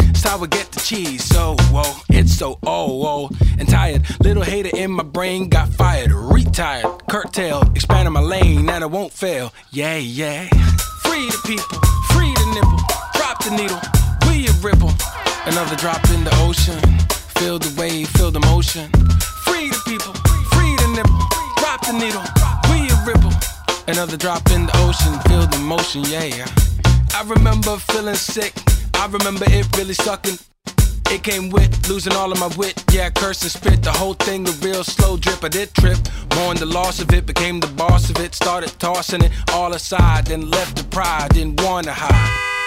[0.00, 1.22] It's how I get the cheese.
[1.22, 3.30] So, whoa, it's so oh, oh,
[3.60, 4.02] and tired.
[4.18, 9.12] Little hater in my brain got fired, retired, curtailed, expanding my lane, and I won't
[9.12, 9.52] fail.
[9.70, 10.48] Yeah, yeah.
[11.04, 11.78] Free the people,
[12.10, 12.80] free the nipple,
[13.14, 13.80] drop the needle,
[14.26, 14.90] we a ripple.
[15.46, 16.78] Another drop in the ocean.
[17.38, 18.90] Feel the wave, feel the motion.
[19.44, 20.12] Free the people,
[20.52, 21.18] free the nipple.
[21.56, 22.22] Drop the needle,
[22.70, 23.32] we a ripple.
[23.88, 26.46] Another drop in the ocean, feel the motion, yeah.
[27.16, 28.52] I remember feeling sick.
[28.94, 30.38] I remember it really sucking.
[31.10, 32.84] It came with losing all of my wit.
[32.92, 33.82] Yeah, curse and spit.
[33.82, 35.42] The whole thing a real slow drip.
[35.42, 35.98] I did trip.
[36.36, 37.26] Mourn the loss of it.
[37.26, 38.34] Became the boss of it.
[38.34, 40.26] Started tossing it all aside.
[40.26, 41.30] Then left the pride.
[41.30, 42.59] Didn't wanna hide.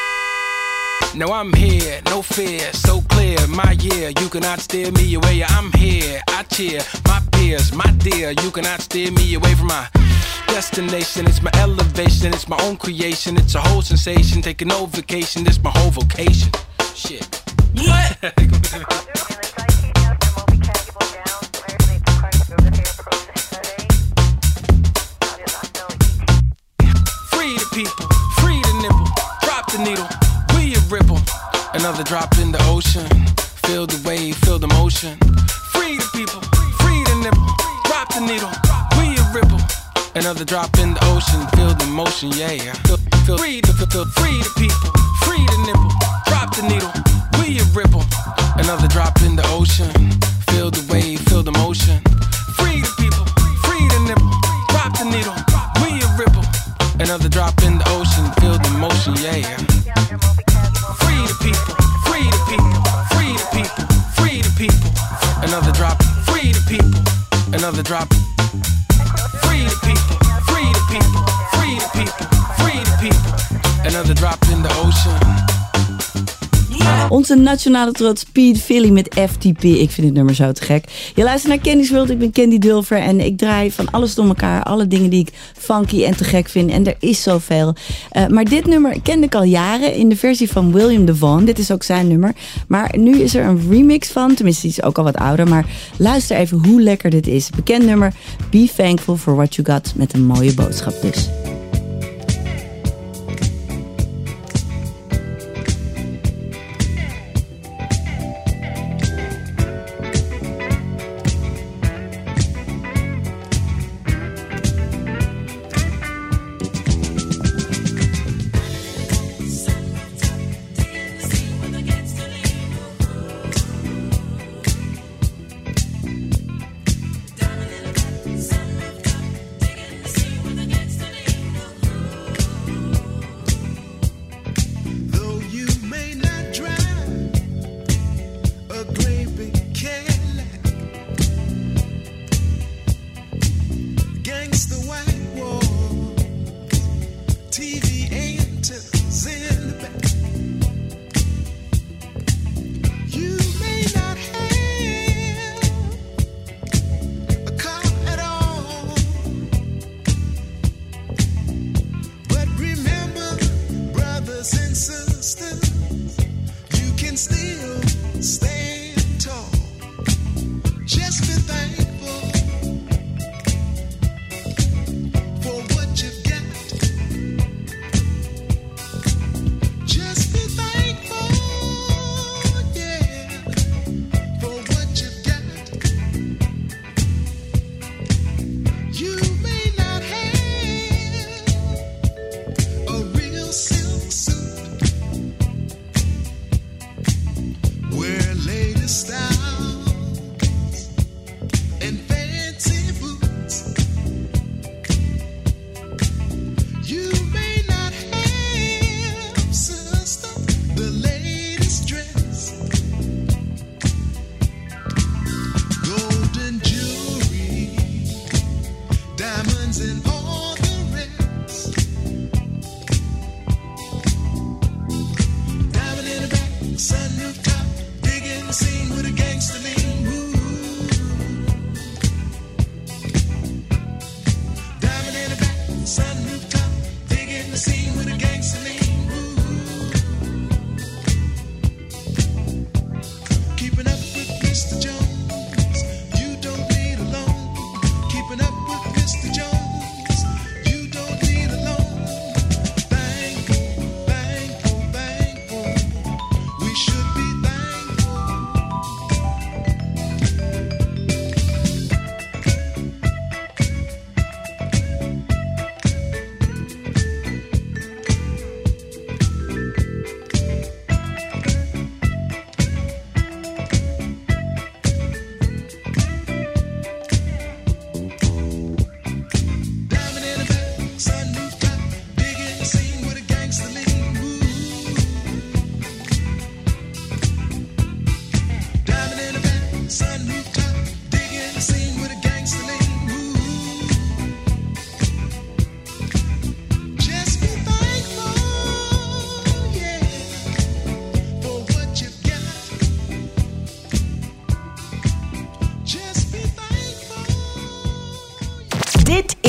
[1.16, 3.38] Now I'm here, no fear, so clear.
[3.48, 5.44] My year, you cannot steer me away.
[5.44, 8.32] I'm here, I cheer my peers, my dear.
[8.42, 9.88] You cannot steer me away from my
[10.48, 11.28] destination.
[11.28, 13.38] It's my elevation, it's my own creation.
[13.38, 14.42] It's a whole sensation.
[14.42, 16.52] Taking no vacation, it's my whole vocation.
[16.96, 17.26] Shit.
[17.76, 18.18] What?
[27.34, 28.08] Free the people,
[28.40, 29.10] free the nipple,
[29.42, 30.08] drop the needle,
[30.90, 31.20] ripple.
[31.74, 33.08] Another drop in the ocean,
[33.66, 35.18] feel the wave, feel the motion.
[35.74, 36.42] Free the people,
[36.82, 37.48] free the nipple,
[37.86, 38.52] drop the needle,
[38.98, 39.60] we a ripple.
[40.16, 42.74] Another drop in the ocean, feel the motion, yeah.
[42.86, 44.90] Feel, feel, free the, feel, feel, free the people,
[45.26, 45.92] free the nipple,
[46.30, 46.94] drop the needle,
[47.40, 48.04] we a ripple.
[48.58, 49.92] Another drop in the ocean,
[50.54, 52.00] feel the wave, feel the motion.
[52.58, 53.26] Free the people,
[53.66, 54.32] free the nipple,
[54.70, 55.38] drop the needle,
[55.82, 56.46] we a ripple.
[57.00, 59.63] Another drop in the ocean, feel the motion, yeah.
[67.74, 68.14] Another drop.
[77.14, 79.64] Onze nationale trots Pete Philly met FTP.
[79.64, 81.12] Ik vind het nummer zo te gek.
[81.16, 82.10] Je luistert naar Candy's World.
[82.10, 82.98] Ik ben Candy Dulver.
[82.98, 84.64] En ik draai van alles door elkaar.
[84.64, 86.72] Alle dingen die ik funky en te gek vind.
[86.72, 87.76] En er is zoveel.
[88.10, 91.46] Eh, maar dit nummer kende ik al jaren in de versie van William DeVaughn.
[91.46, 92.34] Dit is ook zijn nummer.
[92.68, 94.36] Maar nu is er een remix van.
[94.36, 95.48] Tenminste, die is ook al wat ouder.
[95.48, 95.66] Maar
[95.98, 97.50] luister even hoe lekker dit is.
[97.50, 98.14] Bekend nummer
[98.50, 99.94] Be Thankful for What You Got.
[99.96, 101.30] Met een mooie boodschap dus.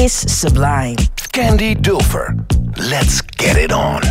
[0.04, 0.96] Is sublime.
[1.32, 2.36] Candy Dulfer.
[2.76, 4.02] Let's get it on.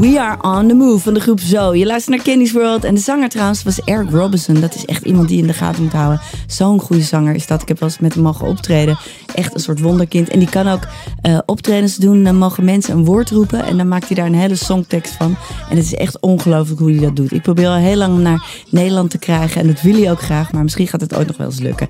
[0.00, 1.74] We Are On The Move van de groep Zo.
[1.74, 2.84] Je luistert naar Candy's World.
[2.84, 4.60] En de zanger trouwens was Eric Robinson.
[4.60, 6.20] Dat is echt iemand die in de gaten moet houden.
[6.46, 7.62] Zo'n goede zanger is dat.
[7.62, 8.98] Ik heb wel eens met hem mogen optreden.
[9.34, 10.28] Echt een soort wonderkind.
[10.28, 10.86] En die kan ook
[11.22, 12.24] eh, optredens doen.
[12.24, 13.64] Dan mogen mensen een woord roepen.
[13.64, 15.36] En dan maakt hij daar een hele songtekst van.
[15.70, 17.32] En het is echt ongelooflijk hoe hij dat doet.
[17.32, 19.60] Ik probeer al heel lang naar Nederland te krijgen.
[19.60, 20.52] En dat wil hij ook graag.
[20.52, 21.88] Maar misschien gaat het ooit nog wel eens lukken.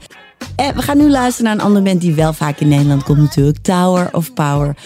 [0.60, 3.18] En we gaan nu luisteren naar een andere band die wel vaak in Nederland komt
[3.18, 3.58] natuurlijk.
[3.62, 4.76] Tower of Power.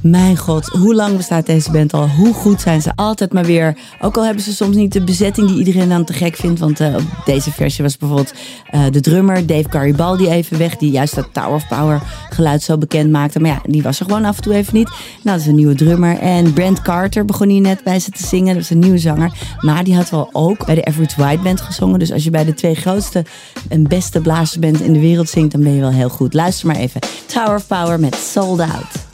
[0.00, 2.08] Mijn god, hoe lang bestaat deze band al?
[2.08, 3.76] Hoe goed zijn ze altijd maar weer?
[4.00, 6.60] Ook al hebben ze soms niet de bezetting die iedereen dan te gek vindt.
[6.60, 8.34] Want eh, op deze versie was bijvoorbeeld
[8.70, 10.76] eh, de drummer Dave Garibaldi even weg.
[10.76, 13.40] Die juist dat Tower of Power geluid zo bekend maakte.
[13.40, 14.88] Maar ja, die was er gewoon af en toe even niet.
[14.88, 16.18] Nou, dat is een nieuwe drummer.
[16.18, 18.54] En Brent Carter begon hier net bij ze te zingen.
[18.54, 19.32] Dat is een nieuwe zanger.
[19.60, 21.98] Maar die had wel ook bij de Average White Band gezongen.
[21.98, 23.24] Dus als je bij de twee grootste
[23.68, 26.34] en beste blazersband in de wereld zingt, dan ben je wel heel goed.
[26.34, 27.00] Luister maar even.
[27.26, 29.13] Tower of Power met Sold Out.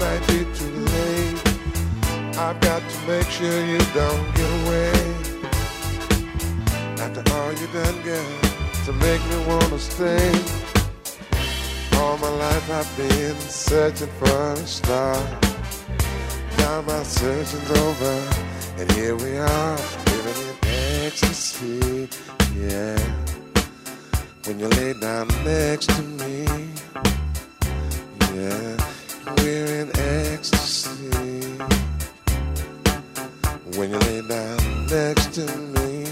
[0.00, 1.38] Might be too late.
[2.38, 4.92] I've got to make sure you don't get away.
[7.02, 8.32] After all you done, girl,
[8.86, 10.30] to make me wanna stay.
[11.98, 15.16] All my life I've been searching for a star.
[16.58, 18.14] Now my searching's over,
[18.78, 19.76] and here we are,
[20.06, 20.56] living in
[21.06, 22.08] ecstasy,
[22.56, 22.98] yeah.
[24.44, 26.46] When you lay down next to me,
[28.34, 28.76] yeah,
[29.42, 31.10] we're in ecstasy.
[33.76, 36.06] When you lay down next to me.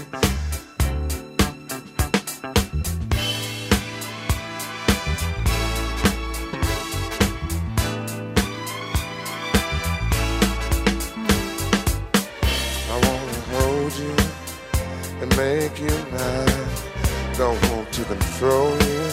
[12.89, 14.15] I wanna hold you
[15.21, 16.67] and make you mine.
[17.37, 19.11] Don't want to control you,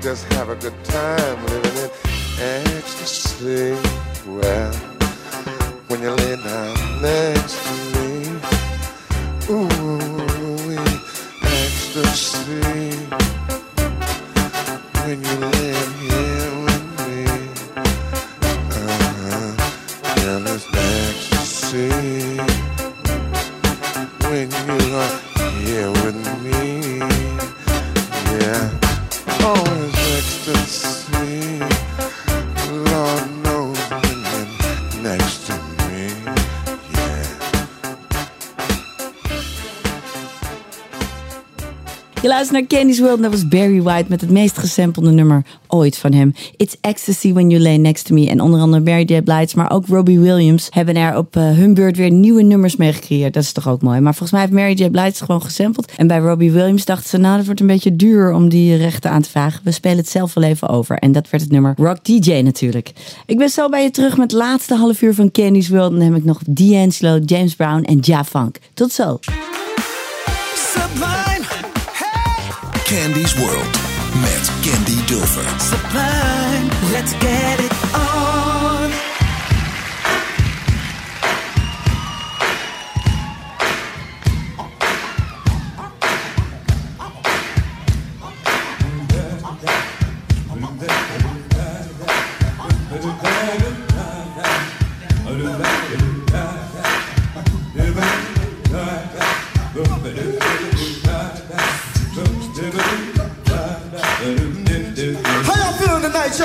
[0.00, 2.01] just have a good time living in
[2.38, 3.76] ecstasy.
[4.26, 4.72] Well,
[5.88, 8.08] when you lay down next to me,
[9.50, 10.78] ooh,
[11.42, 12.60] ecstasy.
[15.04, 15.51] When you
[42.50, 46.12] Naar Candy's World en dat was Barry White met het meest gesampelde nummer ooit van
[46.12, 46.34] hem.
[46.56, 48.28] It's Ecstasy When You Lay Next To Me.
[48.28, 49.22] En onder andere Mary J.
[49.22, 52.92] Blige, maar ook Robbie Williams hebben er op eh, hun beurt weer nieuwe nummers mee
[52.92, 53.34] gecreëerd.
[53.34, 54.00] Dat is toch ook mooi.
[54.00, 54.90] Maar volgens mij heeft Mary J.
[54.90, 55.92] Blige het gewoon gesampled.
[55.96, 59.10] En bij Robbie Williams dachten ze, nou dat wordt een beetje duur om die rechten
[59.10, 59.60] aan te vragen.
[59.64, 60.96] We spelen het zelf wel even over.
[60.98, 62.92] En dat werd het nummer Rock DJ natuurlijk.
[63.26, 65.92] Ik ben zo bij je terug met het laatste half uur van Candy's World.
[65.92, 68.58] En dan heb ik nog D'Angelo, James Brown en Ja Funk.
[68.74, 69.18] Tot zo.
[72.92, 73.74] Candy's World
[74.20, 75.48] met Candy Dulfer.
[75.58, 78.32] Sublime, let's get it on.
[106.32, 106.38] I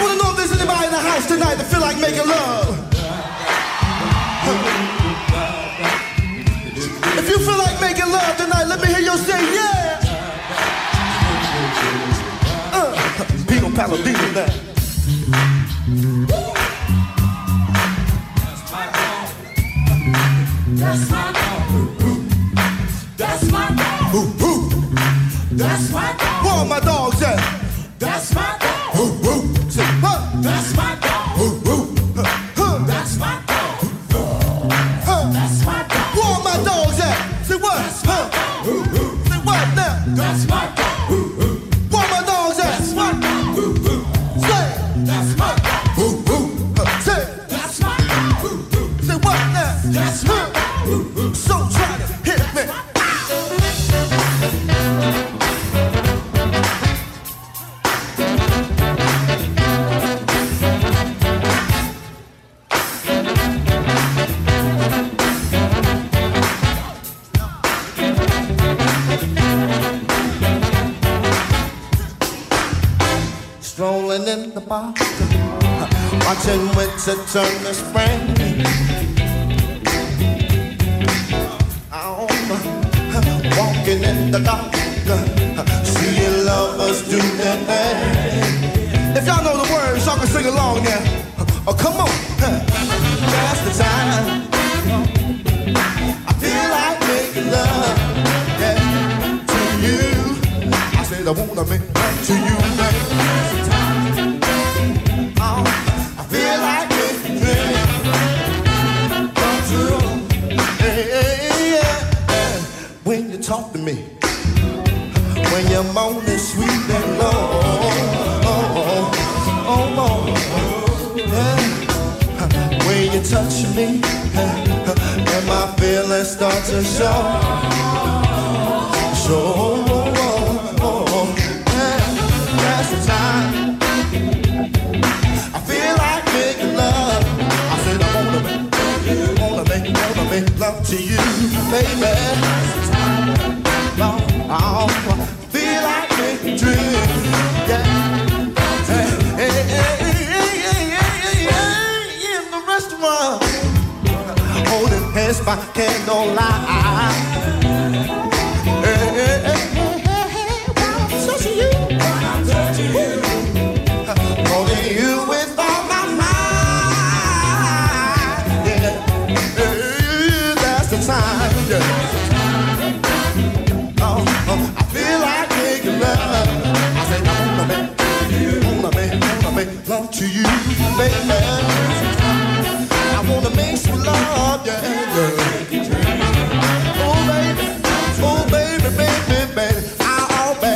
[0.00, 2.80] want to know if there's anybody in the house tonight that feel like making love.
[7.18, 10.00] If you feel like making love tonight, let me hear you say yeah.
[12.72, 12.94] Uh,
[13.46, 14.63] Pino Palladino now.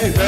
[0.00, 0.27] hey.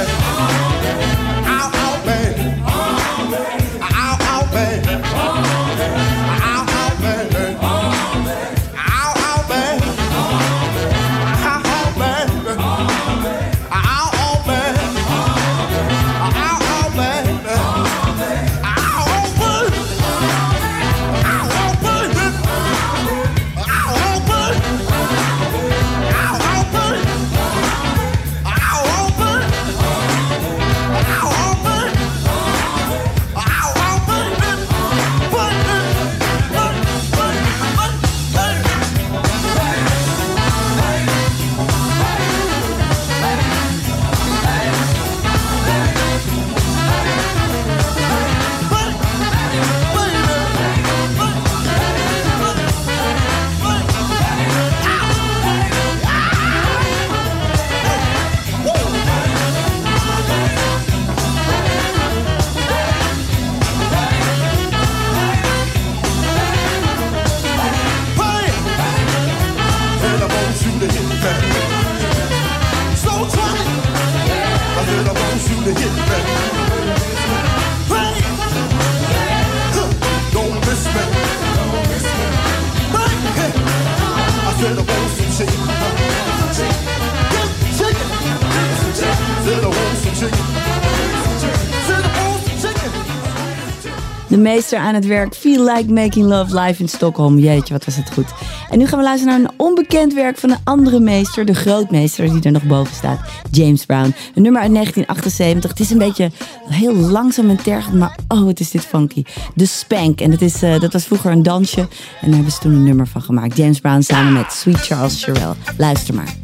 [94.61, 95.35] Gisteren aan het werk.
[95.35, 97.39] Feel like making love live in Stockholm.
[97.39, 98.27] Jeetje, wat was het goed.
[98.71, 101.45] En nu gaan we luisteren naar een onbekend werk van een andere meester.
[101.45, 103.21] De grootmeester die er nog boven staat.
[103.51, 104.15] James Brown.
[104.35, 105.71] Een nummer uit 1978.
[105.71, 106.31] Het is een beetje
[106.69, 107.95] heel langzaam en tergend.
[107.95, 109.23] Maar oh, wat is dit funky.
[109.55, 110.21] De Spank.
[110.21, 111.81] En dat, is, eh, dat was vroeger een dansje.
[111.81, 111.89] En
[112.21, 113.57] daar hebben ze toen een nummer van gemaakt.
[113.57, 115.55] James Brown samen met Sweet Charles Sherrill.
[115.77, 116.40] Luister maar.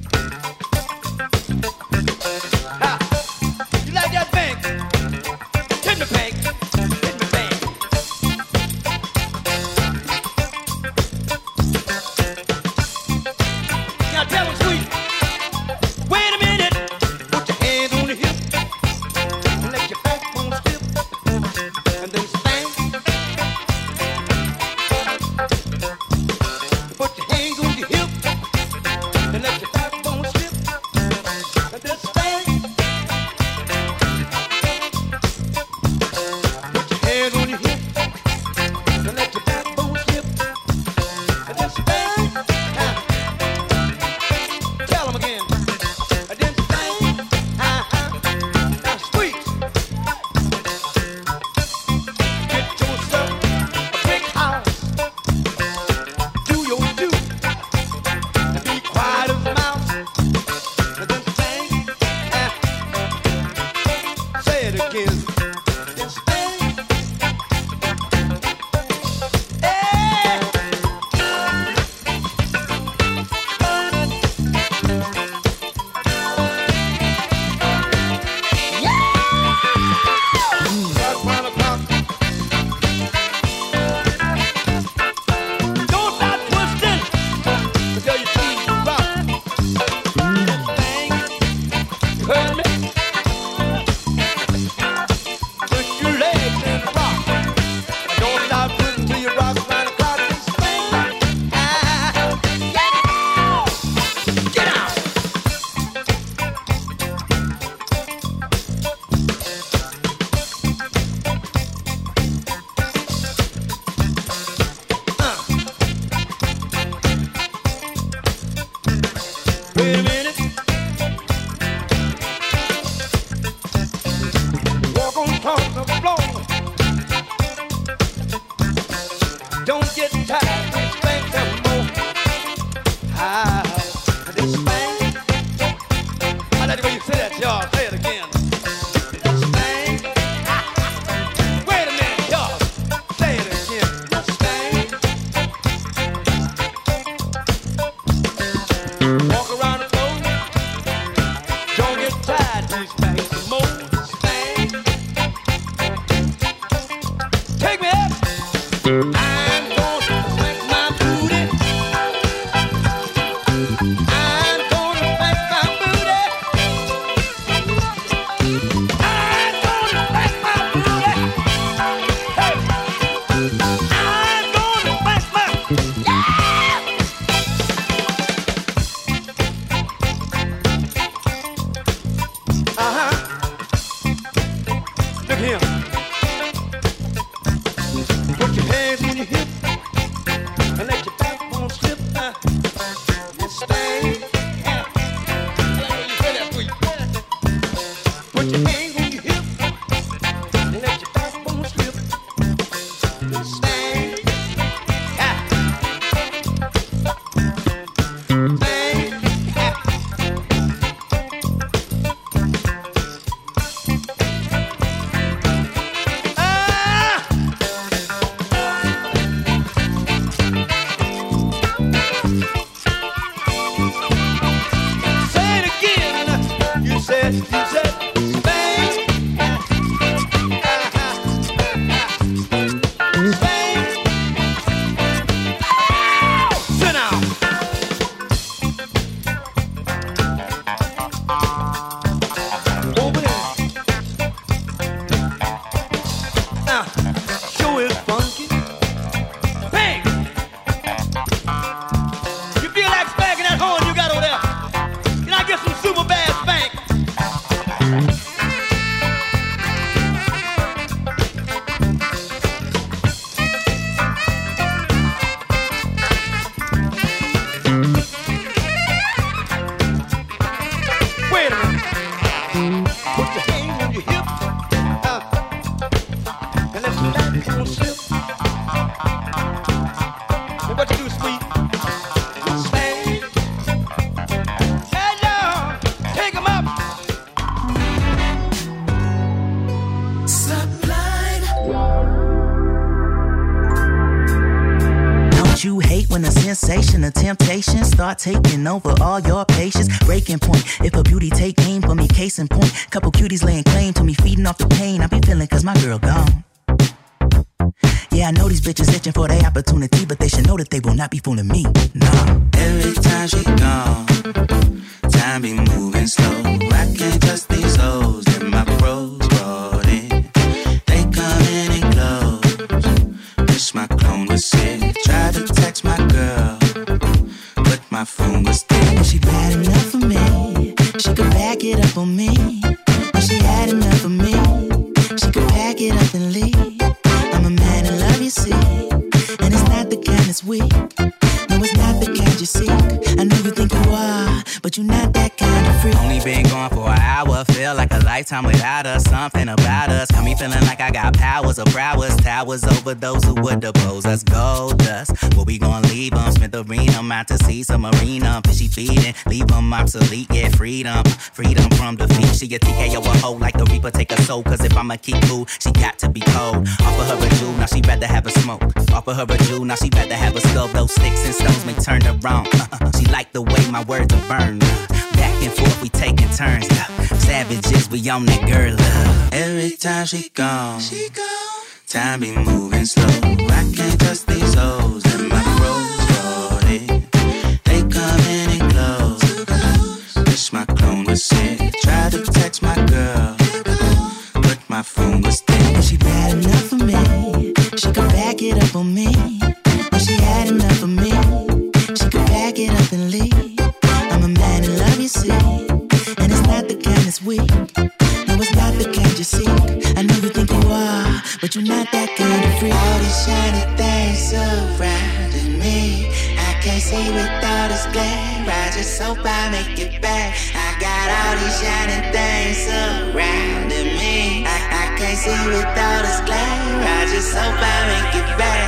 [416.86, 418.46] see without his glare.
[418.46, 420.38] I just hope I make it back.
[420.54, 424.46] I got all these shining things surrounding me.
[424.46, 426.86] I, I can't see without his glare.
[426.98, 428.66] I just hope I make it back.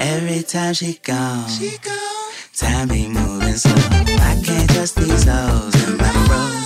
[0.00, 2.32] Every time she gone, she gone.
[2.52, 3.74] Time be moving slow.
[4.30, 6.65] I can't trust these hoes in my room.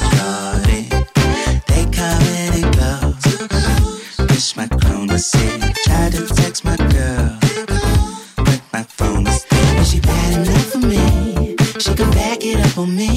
[12.80, 13.08] for me.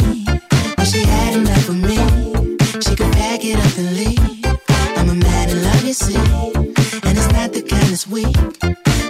[0.78, 1.98] And she had enough of me.
[2.82, 4.20] She could pack it up and leave.
[4.98, 6.18] I'm a man in love, you see.
[7.06, 8.36] And it's not the kind that's weak.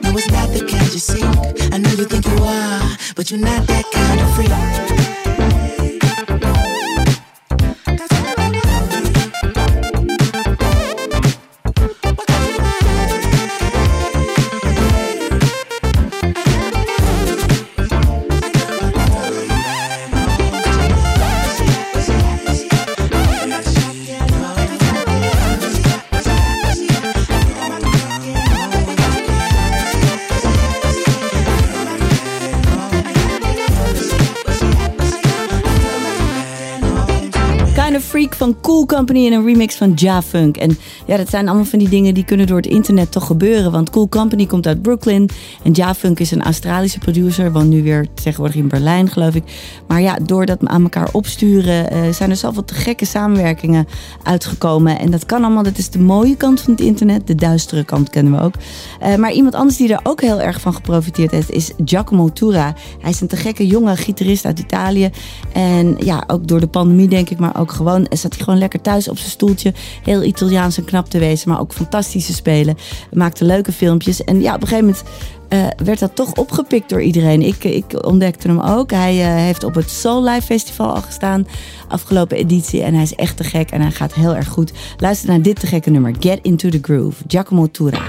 [0.03, 1.25] No, it's not the kind you seek.
[1.73, 4.12] I know you think you are, but you're not that kind.
[39.05, 40.57] Company in een remix van Ja Funk.
[40.57, 43.71] En ja, dat zijn allemaal van die dingen die kunnen door het internet toch gebeuren.
[43.71, 45.29] Want Cool Company komt uit Brooklyn.
[45.63, 49.43] En Ja Funk is een Australische producer, woont nu weer tegenwoordig in Berlijn, geloof ik.
[49.87, 53.87] Maar ja, door dat aan elkaar opsturen eh, zijn er zoveel te gekke samenwerkingen
[54.23, 54.99] uitgekomen.
[54.99, 57.27] En dat kan allemaal, dat is de mooie kant van het internet.
[57.27, 58.53] De duistere kant kennen we ook.
[58.99, 62.73] Eh, maar iemand anders die er ook heel erg van geprofiteerd heeft, is Giacomo Tura.
[62.99, 65.09] Hij is een te gekke jonge gitarist uit Italië.
[65.53, 68.81] En ja, ook door de pandemie denk ik, maar ook gewoon zat hij gewoon lekker
[68.81, 69.73] thuis op zijn stoeltje.
[70.03, 72.77] Heel Italiaans en knap te wezen, maar ook fantastische spelen.
[73.11, 74.23] Maakte leuke filmpjes.
[74.23, 75.03] En ja, op een gegeven moment
[75.53, 77.41] eh, werd dat toch opgepikt door iedereen.
[77.41, 78.91] Ik, ik ontdekte hem ook.
[78.91, 81.47] Hij eh, heeft op het Soul Live Festival al gestaan,
[81.87, 82.83] afgelopen editie.
[82.83, 84.71] En hij is echt te gek en hij gaat heel erg goed.
[84.97, 88.01] Luister naar dit te gekke nummer, Get Into The Groove, Giacomo Tura.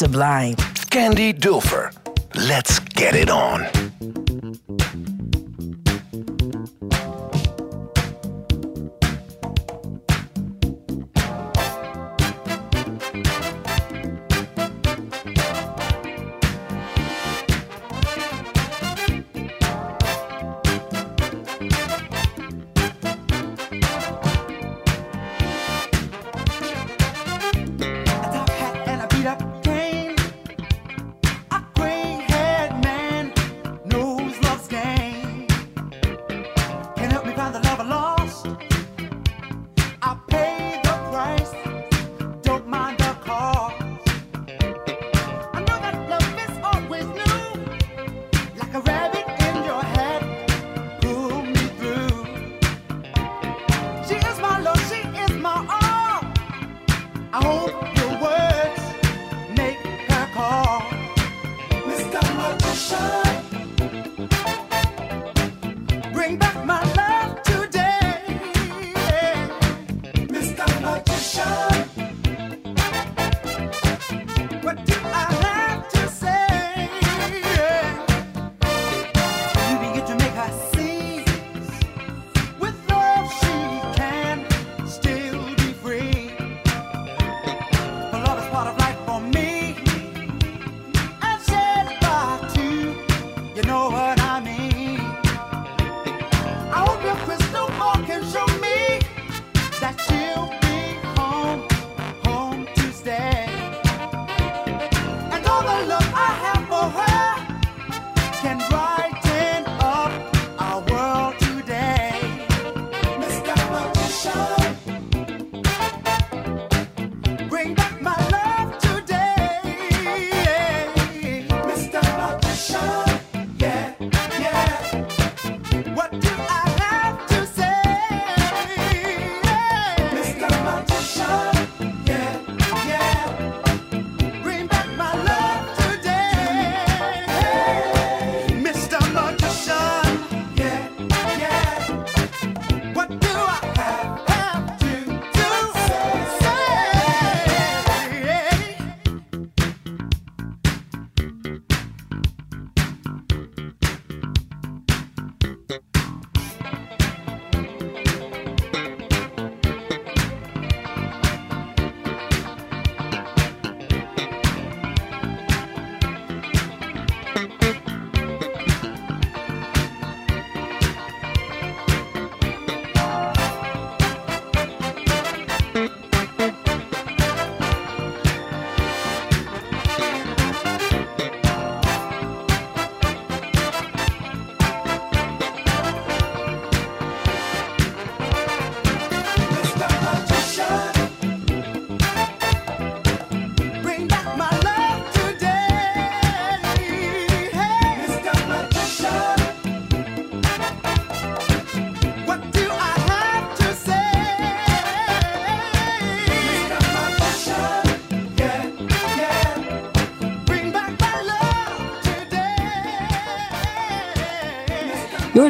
[0.00, 0.56] Sublime.
[0.88, 1.99] Candy Dulfer.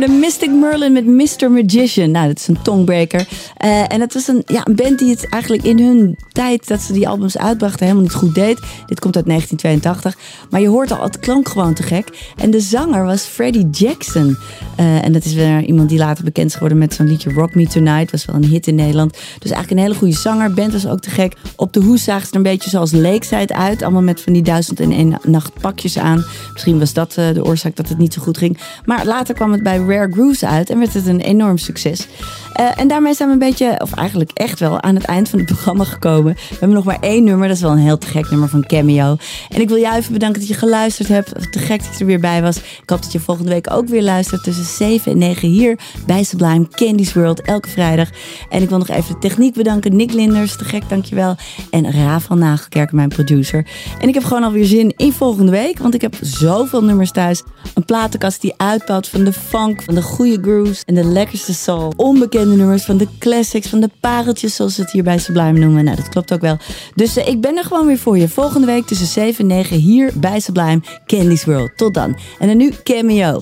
[0.01, 1.51] Hoorde Mystic Merlin met Mr.
[1.51, 2.11] Magician.
[2.11, 3.29] Nou, dat is een tongbreaker.
[3.57, 6.81] Eh, en het was een, ja, een band die het eigenlijk in hun tijd dat
[6.81, 8.61] ze die albums uitbrachten helemaal niet goed deed.
[8.87, 10.17] Dit komt uit 1982.
[10.51, 12.33] Maar je hoort al, het klonk gewoon te gek.
[12.37, 14.37] En de zanger was Freddie Jackson.
[14.77, 17.55] Eh, en dat is weer iemand die later bekend is geworden met zo'n liedje Rock
[17.55, 18.11] Me Tonight.
[18.11, 19.13] Was wel een hit in Nederland.
[19.13, 20.55] Dus eigenlijk een hele goede zanger.
[20.55, 21.37] Band was ook te gek.
[21.57, 23.83] Op de hoes zagen ze er een beetje zoals Lakeside uit.
[23.83, 26.25] Allemaal met van die duizend en één nacht pakjes aan.
[26.53, 28.59] Misschien was dat eh, de oorzaak dat het niet zo goed ging.
[28.85, 32.09] Maar later kwam het bij Rare Grooves uit en werd het een enorm succes.
[32.53, 35.39] Eh, en daarmee zijn we een beetje, of eigenlijk echt wel, aan het eind van
[35.39, 36.20] het programma gekomen.
[36.23, 38.67] We hebben nog maar één nummer, dat is wel een heel te gek nummer van
[38.67, 39.17] Cameo.
[39.49, 41.53] En ik wil jou even bedanken dat je geluisterd hebt.
[41.53, 42.57] Te gek dat je er weer bij was.
[42.57, 46.23] Ik hoop dat je volgende week ook weer luistert tussen 7 en 9 hier bij
[46.23, 48.09] Sublime Candy's World, elke vrijdag.
[48.49, 49.97] En ik wil nog even de techniek bedanken.
[49.97, 51.37] Nick Linders, te gek, dankjewel.
[51.71, 53.67] En Rafael Nagelkerk, mijn producer.
[54.01, 57.43] En ik heb gewoon alweer zin in volgende week, want ik heb zoveel nummers thuis.
[57.75, 61.93] Een platenkast die uitbouwt van de funk, van de goede grooves en de lekkerste soul.
[61.97, 65.85] Onbekende nummers, van de classics, van de pareltjes zoals ze het hier bij Sublime noemen.
[65.85, 66.57] Nou, dat klopt ook wel.
[66.95, 68.29] Dus eh, ik ben er gewoon weer voor je.
[68.29, 71.77] Volgende week tussen 7 en 9 hier bij Sublime Candy's World.
[71.77, 72.17] Tot dan.
[72.39, 73.41] En dan nu Cameo.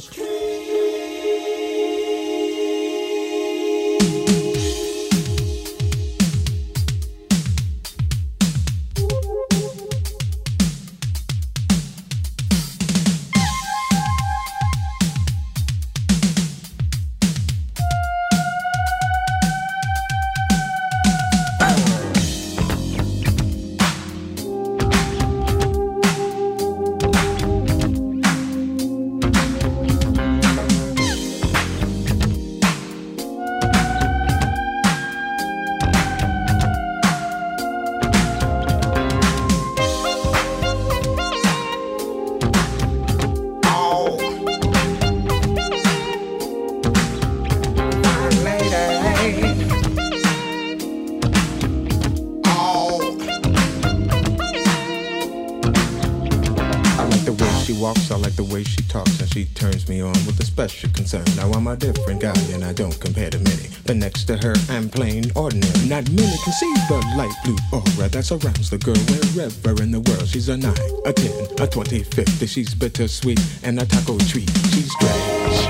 [64.29, 65.89] To her, I'm plain ordinary.
[65.89, 70.01] Not many can see the light blue aura that surrounds the girl wherever in the
[70.01, 70.29] world.
[70.29, 70.75] She's a nine,
[71.07, 72.47] a ten, a twenty, fifty.
[72.47, 74.51] She's bittersweet and a taco treat.
[74.69, 75.65] She's strange,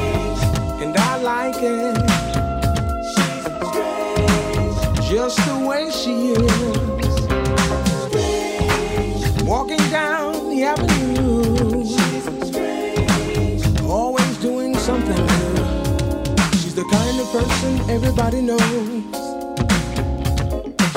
[0.83, 2.08] and I like it.
[17.33, 19.03] Person everybody knows.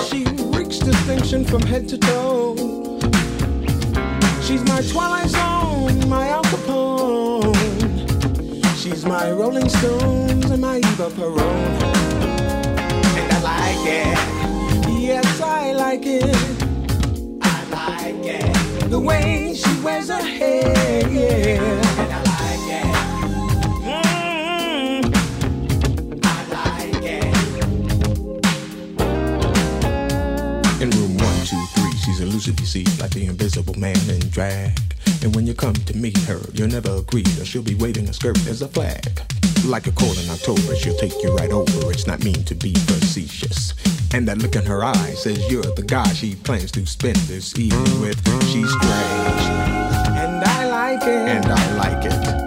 [0.07, 0.23] She
[0.55, 2.55] reeks distinction from head to toe.
[4.41, 7.53] She's my Twilight Zone, my Al Capone.
[8.77, 11.39] She's my Rolling Stones and my Eva Peron.
[13.19, 14.89] And I like it.
[15.01, 16.35] Yes, I like it.
[17.41, 18.89] I like it.
[18.89, 22.00] The way she wears her hair.
[32.47, 34.71] Like the invisible man in drag.
[35.21, 38.13] And when you come to meet her, you'll never agree, that she'll be waving a
[38.13, 39.21] skirt as a flag.
[39.63, 41.91] Like a cold in October, she'll take you right over.
[41.91, 43.75] It's not mean to be facetious.
[44.13, 47.57] And that look in her eye says you're the guy she plans to spend this
[47.59, 48.17] evening with.
[48.45, 49.45] She's strange.
[50.17, 51.09] And I like it.
[51.09, 52.40] And I like it.